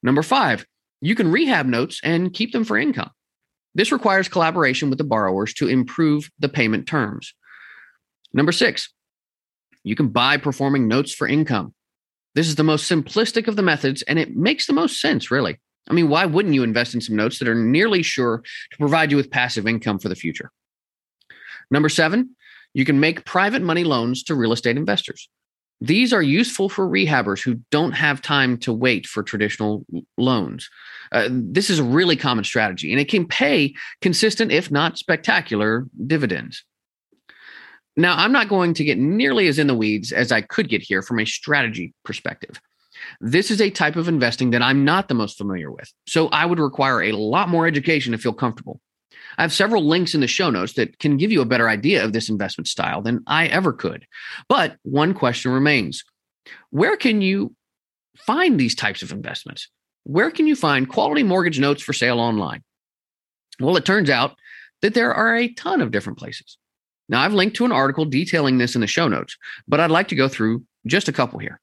Number 0.02 0.24
5, 0.24 0.66
you 1.02 1.16
can 1.16 1.32
rehab 1.32 1.66
notes 1.66 2.02
and 2.04 2.34
keep 2.34 2.52
them 2.52 2.66
for 2.66 2.78
income. 2.78 3.12
This 3.76 3.92
requires 3.92 4.28
collaboration 4.28 4.90
with 4.90 4.98
the 4.98 5.04
borrowers 5.04 5.54
to 5.56 5.68
improve 5.68 6.30
the 6.40 6.50
payment 6.50 6.88
terms. 6.88 7.34
Number 8.34 8.52
six, 8.52 8.92
you 9.84 9.96
can 9.96 10.10
buy 10.10 10.38
performing 10.38 10.88
notes 10.88 11.14
for 11.14 11.28
income. 11.28 11.74
This 12.36 12.48
is 12.48 12.56
the 12.56 12.64
most 12.64 12.90
simplistic 12.90 13.48
of 13.48 13.56
the 13.56 13.62
methods, 13.62 14.02
and 14.04 14.18
it 14.18 14.36
makes 14.36 14.66
the 14.66 14.74
most 14.74 15.00
sense, 15.00 15.30
really. 15.30 15.60
I 15.90 15.94
mean, 15.94 16.10
why 16.10 16.26
wouldn't 16.26 16.56
you 16.56 16.64
invest 16.64 16.96
in 16.96 17.02
some 17.02 17.16
notes 17.16 17.40
that 17.40 17.48
are 17.48 17.56
nearly 17.56 18.02
sure 18.02 18.44
to 18.72 18.78
provide 18.78 19.12
you 19.12 19.18
with 19.18 19.30
passive 19.30 19.68
income 19.68 20.00
for 20.00 20.10
the 20.10 20.16
future? 20.16 20.52
Number 21.70 21.90
seven, 21.90 22.36
you 22.74 22.86
can 22.86 23.00
make 23.00 23.26
private 23.26 23.62
money 23.62 23.84
loans 23.84 24.24
to 24.24 24.36
real 24.36 24.54
estate 24.54 24.78
investors. 24.78 25.30
These 25.82 26.14
are 26.14 26.22
useful 26.22 26.70
for 26.70 26.88
rehabbers 26.88 27.44
who 27.44 27.56
don't 27.70 27.92
have 27.92 28.22
time 28.22 28.58
to 28.60 28.72
wait 28.72 29.06
for 29.06 29.22
traditional 29.22 29.86
loans. 30.18 30.70
Uh, 31.12 31.28
this 31.30 31.70
is 31.70 31.80
a 31.80 31.84
really 31.84 32.16
common 32.16 32.46
strategy, 32.46 32.92
and 32.92 33.02
it 33.02 33.10
can 33.10 33.28
pay 33.28 33.76
consistent, 34.02 34.52
if 34.52 34.72
not 34.72 34.98
spectacular, 34.98 35.86
dividends. 36.08 36.64
Now, 37.96 38.16
I'm 38.18 38.32
not 38.32 38.50
going 38.50 38.74
to 38.76 38.84
get 38.84 38.98
nearly 38.98 39.48
as 39.48 39.60
in 39.60 39.68
the 39.68 39.76
weeds 39.76 40.12
as 40.12 40.32
I 40.32 40.42
could 40.42 40.70
get 40.70 40.82
here 40.82 41.02
from 41.02 41.20
a 41.20 41.26
strategy 41.26 41.94
perspective. 42.04 42.60
This 43.22 43.52
is 43.52 43.62
a 43.62 43.70
type 43.70 43.96
of 43.96 44.08
investing 44.08 44.52
that 44.52 44.62
I'm 44.62 44.86
not 44.86 45.08
the 45.08 45.14
most 45.14 45.38
familiar 45.38 45.72
with, 45.72 45.92
so 46.08 46.28
I 46.30 46.46
would 46.46 46.60
require 46.60 47.04
a 47.04 47.12
lot 47.12 47.50
more 47.50 47.68
education 47.68 48.12
to 48.12 48.18
feel 48.18 48.34
comfortable. 48.34 48.80
I 49.38 49.42
have 49.42 49.54
several 49.54 49.84
links 49.84 50.14
in 50.14 50.22
the 50.22 50.28
show 50.28 50.50
notes 50.50 50.74
that 50.74 51.00
can 51.00 51.18
give 51.18 51.32
you 51.32 51.42
a 51.42 51.46
better 51.46 51.70
idea 51.70 52.04
of 52.04 52.14
this 52.14 52.30
investment 52.30 52.68
style 52.68 53.02
than 53.02 53.24
I 53.28 53.48
ever 53.48 53.74
could. 53.74 54.06
But 54.48 54.78
one 54.84 55.14
question 55.14 55.52
remains 55.52 56.04
Where 56.70 56.98
can 56.98 57.22
you 57.22 57.56
find 58.18 58.60
these 58.60 58.76
types 58.76 59.02
of 59.02 59.12
investments? 59.12 59.70
Where 60.04 60.32
can 60.32 60.48
you 60.48 60.56
find 60.56 60.90
quality 60.90 61.24
mortgage 61.24 61.60
notes 61.60 61.82
for 61.82 61.94
sale 61.94 62.20
online? 62.20 62.64
Well, 63.60 63.78
it 63.78 63.86
turns 63.86 64.10
out 64.10 64.36
that 64.82 64.94
there 64.94 65.14
are 65.14 65.36
a 65.36 65.54
ton 65.54 65.82
of 65.82 65.92
different 65.92 66.20
places. 66.20 66.58
Now, 67.10 67.22
I've 67.22 67.34
linked 67.34 67.56
to 67.58 67.66
an 67.66 67.72
article 67.72 68.06
detailing 68.06 68.58
this 68.58 68.76
in 68.76 68.82
the 68.82 68.88
show 68.88 69.08
notes, 69.08 69.38
but 69.68 69.80
I'd 69.80 69.92
like 69.92 70.08
to 70.10 70.16
go 70.16 70.28
through 70.28 70.64
just 70.86 71.08
a 71.08 71.14
couple 71.14 71.40
here. 71.40 71.60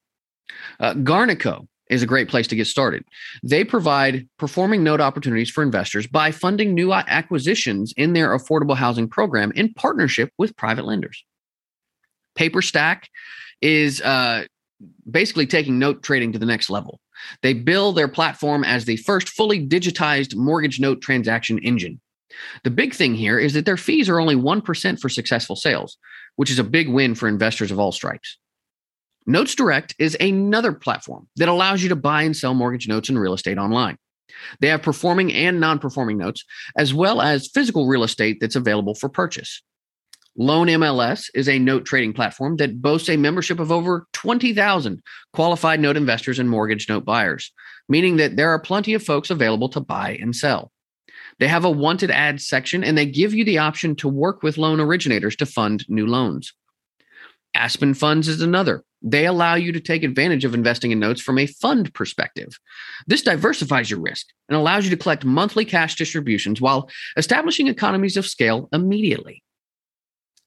Uh, 0.78 0.94
Garnaco 0.94 1.66
is 1.88 2.02
a 2.02 2.06
great 2.06 2.28
place 2.28 2.46
to 2.46 2.56
get 2.56 2.66
started. 2.66 3.04
They 3.42 3.64
provide 3.64 4.28
performing 4.38 4.84
note 4.84 5.00
opportunities 5.00 5.50
for 5.50 5.62
investors 5.62 6.06
by 6.06 6.30
funding 6.30 6.72
new 6.72 6.92
acquisitions 6.92 7.92
in 7.96 8.12
their 8.12 8.36
affordable 8.36 8.76
housing 8.76 9.08
program 9.08 9.52
in 9.52 9.74
partnership 9.74 10.30
with 10.38 10.56
private 10.56 10.84
lenders. 10.84 11.24
PaperStack 12.38 13.04
is 13.60 14.00
uh, 14.02 14.44
basically 15.10 15.46
taking 15.46 15.78
note 15.78 16.02
trading 16.02 16.32
to 16.32 16.38
the 16.38 16.46
next 16.46 16.70
level. 16.70 17.00
They 17.42 17.52
bill 17.52 17.92
their 17.92 18.08
platform 18.08 18.64
as 18.64 18.84
the 18.84 18.96
first 18.96 19.28
fully 19.28 19.66
digitized 19.66 20.36
mortgage 20.36 20.80
note 20.80 21.02
transaction 21.02 21.58
engine. 21.58 22.00
The 22.64 22.70
big 22.70 22.94
thing 22.94 23.14
here 23.14 23.38
is 23.38 23.54
that 23.54 23.66
their 23.66 23.76
fees 23.76 24.08
are 24.08 24.20
only 24.20 24.36
1% 24.36 25.00
for 25.00 25.08
successful 25.08 25.56
sales, 25.56 25.98
which 26.36 26.50
is 26.50 26.58
a 26.58 26.64
big 26.64 26.88
win 26.88 27.14
for 27.14 27.28
investors 27.28 27.70
of 27.70 27.78
all 27.78 27.92
stripes. 27.92 28.38
Notes 29.26 29.54
Direct 29.54 29.94
is 29.98 30.16
another 30.18 30.72
platform 30.72 31.28
that 31.36 31.48
allows 31.48 31.82
you 31.82 31.88
to 31.90 31.96
buy 31.96 32.22
and 32.22 32.36
sell 32.36 32.54
mortgage 32.54 32.88
notes 32.88 33.08
and 33.08 33.20
real 33.20 33.34
estate 33.34 33.58
online. 33.58 33.96
They 34.60 34.68
have 34.68 34.82
performing 34.82 35.32
and 35.32 35.60
non 35.60 35.78
performing 35.78 36.18
notes, 36.18 36.44
as 36.76 36.94
well 36.94 37.20
as 37.20 37.50
physical 37.52 37.86
real 37.86 38.04
estate 38.04 38.38
that's 38.40 38.56
available 38.56 38.94
for 38.94 39.08
purchase. 39.08 39.62
Loan 40.36 40.68
MLS 40.68 41.28
is 41.34 41.48
a 41.48 41.58
note 41.58 41.84
trading 41.84 42.12
platform 42.12 42.56
that 42.56 42.80
boasts 42.80 43.08
a 43.08 43.16
membership 43.16 43.58
of 43.58 43.72
over 43.72 44.06
20,000 44.12 45.02
qualified 45.32 45.80
note 45.80 45.96
investors 45.96 46.38
and 46.38 46.48
mortgage 46.48 46.88
note 46.88 47.04
buyers, 47.04 47.52
meaning 47.88 48.16
that 48.16 48.36
there 48.36 48.50
are 48.50 48.58
plenty 48.58 48.94
of 48.94 49.02
folks 49.02 49.30
available 49.30 49.68
to 49.70 49.80
buy 49.80 50.16
and 50.20 50.34
sell. 50.34 50.70
They 51.40 51.48
have 51.48 51.64
a 51.64 51.70
wanted 51.70 52.10
ads 52.10 52.46
section 52.46 52.84
and 52.84 52.96
they 52.96 53.06
give 53.06 53.34
you 53.34 53.44
the 53.44 53.58
option 53.58 53.96
to 53.96 54.08
work 54.08 54.42
with 54.42 54.58
loan 54.58 54.78
originators 54.78 55.34
to 55.36 55.46
fund 55.46 55.84
new 55.88 56.06
loans. 56.06 56.52
Aspen 57.54 57.94
Funds 57.94 58.28
is 58.28 58.42
another. 58.42 58.84
They 59.02 59.26
allow 59.26 59.54
you 59.54 59.72
to 59.72 59.80
take 59.80 60.04
advantage 60.04 60.44
of 60.44 60.54
investing 60.54 60.90
in 60.90 61.00
notes 61.00 61.22
from 61.22 61.38
a 61.38 61.46
fund 61.46 61.92
perspective. 61.94 62.48
This 63.06 63.22
diversifies 63.22 63.90
your 63.90 64.00
risk 64.00 64.26
and 64.48 64.56
allows 64.56 64.84
you 64.84 64.90
to 64.90 64.96
collect 64.96 65.24
monthly 65.24 65.64
cash 65.64 65.96
distributions 65.96 66.60
while 66.60 66.90
establishing 67.16 67.66
economies 67.66 68.18
of 68.18 68.26
scale 68.26 68.68
immediately. 68.72 69.42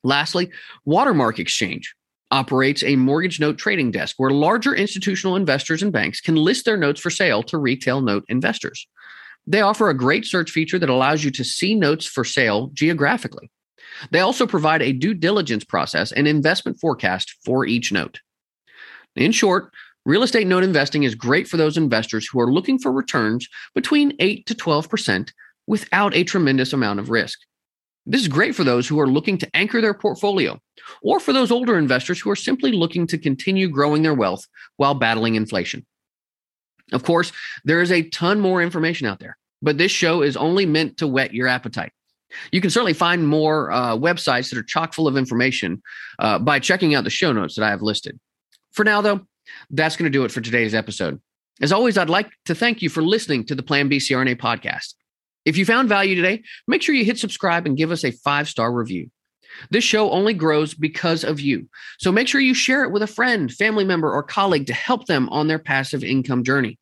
Lastly, 0.03 0.51
Watermark 0.85 1.39
Exchange 1.39 1.95
operates 2.29 2.83
a 2.83 2.95
mortgage 2.95 3.39
note 3.39 3.57
trading 3.57 3.89
desk 3.89 4.15
where 4.17 4.31
larger 4.31 4.75
institutional 4.75 5.35
investors 5.35 5.81
and 5.81 5.91
banks 5.91 6.21
can 6.21 6.35
list 6.35 6.65
their 6.65 6.77
notes 6.77 7.01
for 7.01 7.09
sale 7.09 7.41
to 7.43 7.57
retail 7.57 8.01
note 8.01 8.25
investors. 8.27 8.87
They 9.45 9.61
offer 9.61 9.89
a 9.89 9.97
great 9.97 10.25
search 10.25 10.51
feature 10.51 10.79
that 10.79 10.89
allows 10.89 11.23
you 11.23 11.31
to 11.31 11.43
see 11.43 11.75
notes 11.75 12.05
for 12.05 12.23
sale 12.23 12.69
geographically. 12.73 13.51
They 14.11 14.19
also 14.19 14.47
provide 14.47 14.81
a 14.81 14.93
due 14.93 15.13
diligence 15.13 15.63
process 15.63 16.11
and 16.11 16.27
investment 16.27 16.79
forecast 16.79 17.35
for 17.45 17.65
each 17.65 17.91
note. 17.91 18.19
In 19.15 19.31
short, 19.31 19.71
real 20.05 20.23
estate 20.23 20.47
note 20.47 20.63
investing 20.63 21.03
is 21.03 21.15
great 21.15 21.47
for 21.47 21.57
those 21.57 21.77
investors 21.77 22.27
who 22.27 22.39
are 22.39 22.51
looking 22.51 22.79
for 22.79 22.91
returns 22.91 23.47
between 23.75 24.15
8 24.19 24.45
to 24.47 24.55
12% 24.55 25.31
without 25.67 26.15
a 26.15 26.23
tremendous 26.23 26.73
amount 26.73 26.99
of 26.99 27.09
risk. 27.09 27.39
This 28.05 28.21
is 28.21 28.27
great 28.27 28.53
for 28.53 28.65
those 28.65 28.87
who 28.87 28.99
are 28.99 29.07
looking 29.07 29.37
to 29.37 29.49
anchor 29.55 29.79
their 29.79 29.93
portfolio, 29.93 30.59
or 31.01 31.21
for 31.21 31.31
those 31.31 31.51
older 31.51 31.77
investors 31.77 32.19
who 32.19 32.29
are 32.29 32.35
simply 32.35 32.73
looking 32.73 33.07
to 33.07 33.17
continue 33.17 33.69
growing 33.69 34.01
their 34.01 34.13
wealth 34.13 34.45
while 34.75 34.93
battling 34.93 35.35
inflation. 35.35 35.85
Of 36.93 37.03
course, 37.03 37.31
there 37.63 37.81
is 37.81 37.91
a 37.91 38.03
ton 38.09 38.39
more 38.39 38.61
information 38.61 39.07
out 39.07 39.19
there, 39.19 39.37
but 39.61 39.77
this 39.77 39.91
show 39.91 40.21
is 40.21 40.37
only 40.37 40.65
meant 40.65 40.97
to 40.97 41.07
whet 41.07 41.33
your 41.33 41.47
appetite. 41.47 41.91
You 42.51 42.61
can 42.61 42.69
certainly 42.69 42.93
find 42.93 43.27
more 43.27 43.71
uh, 43.71 43.95
websites 43.95 44.49
that 44.49 44.57
are 44.57 44.63
chock 44.63 44.93
full 44.93 45.07
of 45.07 45.17
information 45.17 45.81
uh, 46.19 46.39
by 46.39 46.59
checking 46.59 46.95
out 46.95 47.03
the 47.03 47.09
show 47.09 47.31
notes 47.31 47.55
that 47.55 47.63
I 47.63 47.69
have 47.69 47.81
listed. 47.81 48.19
For 48.71 48.83
now, 48.83 49.01
though, 49.01 49.21
that's 49.69 49.95
going 49.95 50.11
to 50.11 50.17
do 50.17 50.25
it 50.25 50.31
for 50.31 50.41
today's 50.41 50.73
episode. 50.73 51.21
As 51.61 51.71
always, 51.71 51.97
I'd 51.97 52.09
like 52.09 52.31
to 52.45 52.55
thank 52.55 52.81
you 52.81 52.89
for 52.89 53.03
listening 53.03 53.45
to 53.45 53.55
the 53.55 53.63
Plan 53.63 53.87
B 53.87 53.97
CRNA 53.97 54.37
podcast. 54.37 54.95
If 55.45 55.57
you 55.57 55.65
found 55.65 55.89
value 55.89 56.15
today, 56.15 56.43
make 56.67 56.81
sure 56.81 56.95
you 56.95 57.05
hit 57.05 57.19
subscribe 57.19 57.65
and 57.65 57.77
give 57.77 57.91
us 57.91 58.03
a 58.03 58.11
five 58.11 58.49
star 58.49 58.71
review. 58.71 59.09
This 59.69 59.83
show 59.83 60.09
only 60.09 60.33
grows 60.33 60.73
because 60.73 61.23
of 61.23 61.39
you. 61.39 61.69
So 61.99 62.11
make 62.11 62.27
sure 62.27 62.41
you 62.41 62.55
share 62.55 62.83
it 62.83 62.91
with 62.91 63.03
a 63.03 63.07
friend, 63.07 63.51
family 63.51 63.85
member, 63.85 64.11
or 64.11 64.23
colleague 64.23 64.67
to 64.67 64.73
help 64.73 65.05
them 65.05 65.29
on 65.29 65.47
their 65.47 65.59
passive 65.59 66.03
income 66.03 66.43
journey. 66.43 66.79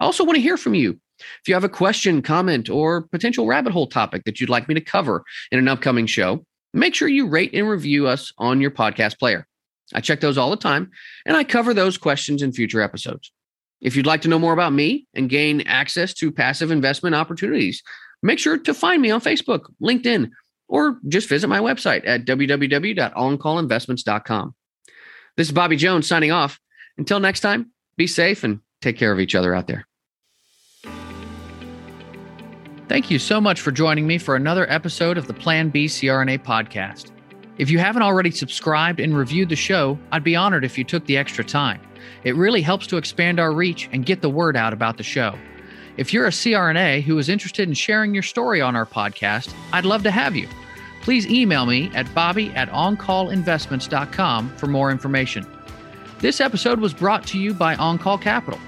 I 0.00 0.04
also 0.04 0.24
want 0.24 0.36
to 0.36 0.42
hear 0.42 0.56
from 0.56 0.74
you. 0.74 0.98
If 1.18 1.48
you 1.48 1.54
have 1.54 1.64
a 1.64 1.68
question, 1.68 2.22
comment, 2.22 2.68
or 2.68 3.02
potential 3.02 3.46
rabbit 3.46 3.72
hole 3.72 3.86
topic 3.86 4.24
that 4.24 4.40
you'd 4.40 4.50
like 4.50 4.68
me 4.68 4.74
to 4.74 4.80
cover 4.80 5.24
in 5.50 5.58
an 5.58 5.68
upcoming 5.68 6.06
show, 6.06 6.44
make 6.74 6.94
sure 6.94 7.08
you 7.08 7.26
rate 7.26 7.54
and 7.54 7.68
review 7.68 8.06
us 8.06 8.32
on 8.38 8.60
your 8.60 8.70
podcast 8.70 9.18
player. 9.18 9.46
I 9.94 10.00
check 10.00 10.20
those 10.20 10.36
all 10.36 10.50
the 10.50 10.56
time, 10.56 10.90
and 11.24 11.36
I 11.36 11.44
cover 11.44 11.72
those 11.72 11.96
questions 11.96 12.42
in 12.42 12.52
future 12.52 12.82
episodes. 12.82 13.32
If 13.80 13.96
you'd 13.96 14.06
like 14.06 14.22
to 14.22 14.28
know 14.28 14.38
more 14.38 14.52
about 14.52 14.72
me 14.72 15.06
and 15.14 15.30
gain 15.30 15.62
access 15.62 16.12
to 16.14 16.32
passive 16.32 16.70
investment 16.70 17.14
opportunities, 17.14 17.82
make 18.22 18.38
sure 18.38 18.58
to 18.58 18.74
find 18.74 19.02
me 19.02 19.10
on 19.10 19.20
Facebook, 19.20 19.70
LinkedIn, 19.82 20.30
or 20.68 20.98
just 21.08 21.28
visit 21.28 21.48
my 21.48 21.60
website 21.60 22.06
at 22.06 22.24
www.oncallinvestments.com. 22.24 24.54
This 25.36 25.48
is 25.48 25.52
Bobby 25.52 25.76
Jones 25.76 26.08
signing 26.08 26.32
off. 26.32 26.58
Until 26.98 27.20
next 27.20 27.40
time, 27.40 27.72
be 27.96 28.06
safe 28.06 28.42
and 28.42 28.60
take 28.80 28.96
care 28.96 29.12
of 29.12 29.20
each 29.20 29.34
other 29.34 29.54
out 29.54 29.66
there. 29.66 29.86
Thank 32.88 33.10
you 33.10 33.18
so 33.18 33.40
much 33.40 33.60
for 33.60 33.72
joining 33.72 34.06
me 34.06 34.16
for 34.16 34.36
another 34.36 34.70
episode 34.70 35.18
of 35.18 35.26
the 35.26 35.34
Plan 35.34 35.70
B 35.70 35.86
CRNA 35.86 36.44
podcast. 36.44 37.10
If 37.58 37.68
you 37.68 37.78
haven't 37.78 38.02
already 38.02 38.30
subscribed 38.30 39.00
and 39.00 39.16
reviewed 39.16 39.48
the 39.48 39.56
show, 39.56 39.98
I'd 40.12 40.22
be 40.22 40.36
honored 40.36 40.64
if 40.64 40.78
you 40.78 40.84
took 40.84 41.04
the 41.06 41.16
extra 41.16 41.42
time. 41.42 41.80
It 42.22 42.36
really 42.36 42.62
helps 42.62 42.86
to 42.88 42.96
expand 42.96 43.40
our 43.40 43.52
reach 43.52 43.88
and 43.92 44.06
get 44.06 44.20
the 44.22 44.30
word 44.30 44.56
out 44.56 44.72
about 44.72 44.98
the 44.98 45.02
show. 45.02 45.36
If 45.96 46.12
you're 46.12 46.26
a 46.26 46.30
CRNA 46.30 47.02
who 47.02 47.18
is 47.18 47.28
interested 47.28 47.66
in 47.66 47.74
sharing 47.74 48.12
your 48.12 48.22
story 48.22 48.60
on 48.60 48.76
our 48.76 48.86
podcast, 48.86 49.54
I'd 49.72 49.86
love 49.86 50.02
to 50.02 50.10
have 50.10 50.36
you. 50.36 50.48
Please 51.00 51.26
email 51.26 51.66
me 51.66 51.90
at 51.94 52.12
bobby 52.14 52.50
at 52.50 52.68
oncallinvestments.com 52.70 54.56
for 54.56 54.66
more 54.66 54.90
information. 54.90 55.46
This 56.18 56.40
episode 56.40 56.80
was 56.80 56.94
brought 56.94 57.26
to 57.28 57.38
you 57.38 57.52
by 57.52 57.76
OnCall 57.76 58.18
Capital. 58.20 58.58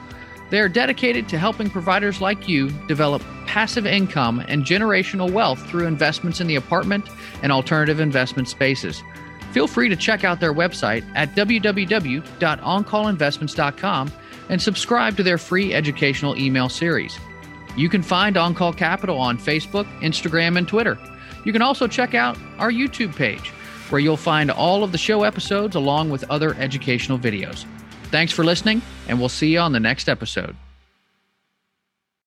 They 0.50 0.60
are 0.60 0.68
dedicated 0.68 1.28
to 1.28 1.38
helping 1.38 1.70
providers 1.70 2.20
like 2.20 2.46
you 2.46 2.68
develop 2.86 3.22
passive 3.46 3.86
income 3.86 4.44
and 4.48 4.64
generational 4.64 5.32
wealth 5.32 5.66
through 5.66 5.86
investments 5.86 6.42
in 6.42 6.46
the 6.46 6.56
apartment 6.56 7.08
and 7.42 7.50
alternative 7.50 8.00
investment 8.00 8.48
spaces. 8.48 9.02
Feel 9.52 9.66
free 9.66 9.88
to 9.88 9.96
check 9.96 10.24
out 10.24 10.40
their 10.40 10.52
website 10.52 11.10
at 11.14 11.34
www.oncallinvestments.com 11.34 14.12
and 14.50 14.62
subscribe 14.62 15.16
to 15.16 15.22
their 15.22 15.38
free 15.38 15.72
educational 15.74 16.36
email 16.36 16.68
series. 16.68 17.18
You 17.76 17.88
can 17.88 18.02
find 18.02 18.36
OnCall 18.36 18.76
Capital 18.76 19.16
on 19.18 19.38
Facebook, 19.38 19.86
Instagram, 20.00 20.58
and 20.58 20.68
Twitter. 20.68 20.98
You 21.44 21.52
can 21.52 21.62
also 21.62 21.86
check 21.86 22.14
out 22.14 22.36
our 22.58 22.70
YouTube 22.70 23.16
page, 23.16 23.52
where 23.90 24.00
you'll 24.00 24.16
find 24.16 24.50
all 24.50 24.84
of 24.84 24.92
the 24.92 24.98
show 24.98 25.22
episodes 25.22 25.76
along 25.76 26.10
with 26.10 26.24
other 26.30 26.54
educational 26.54 27.18
videos. 27.18 27.64
Thanks 28.04 28.32
for 28.32 28.44
listening, 28.44 28.82
and 29.08 29.18
we'll 29.18 29.28
see 29.28 29.52
you 29.52 29.58
on 29.58 29.72
the 29.72 29.80
next 29.80 30.08
episode. 30.08 30.56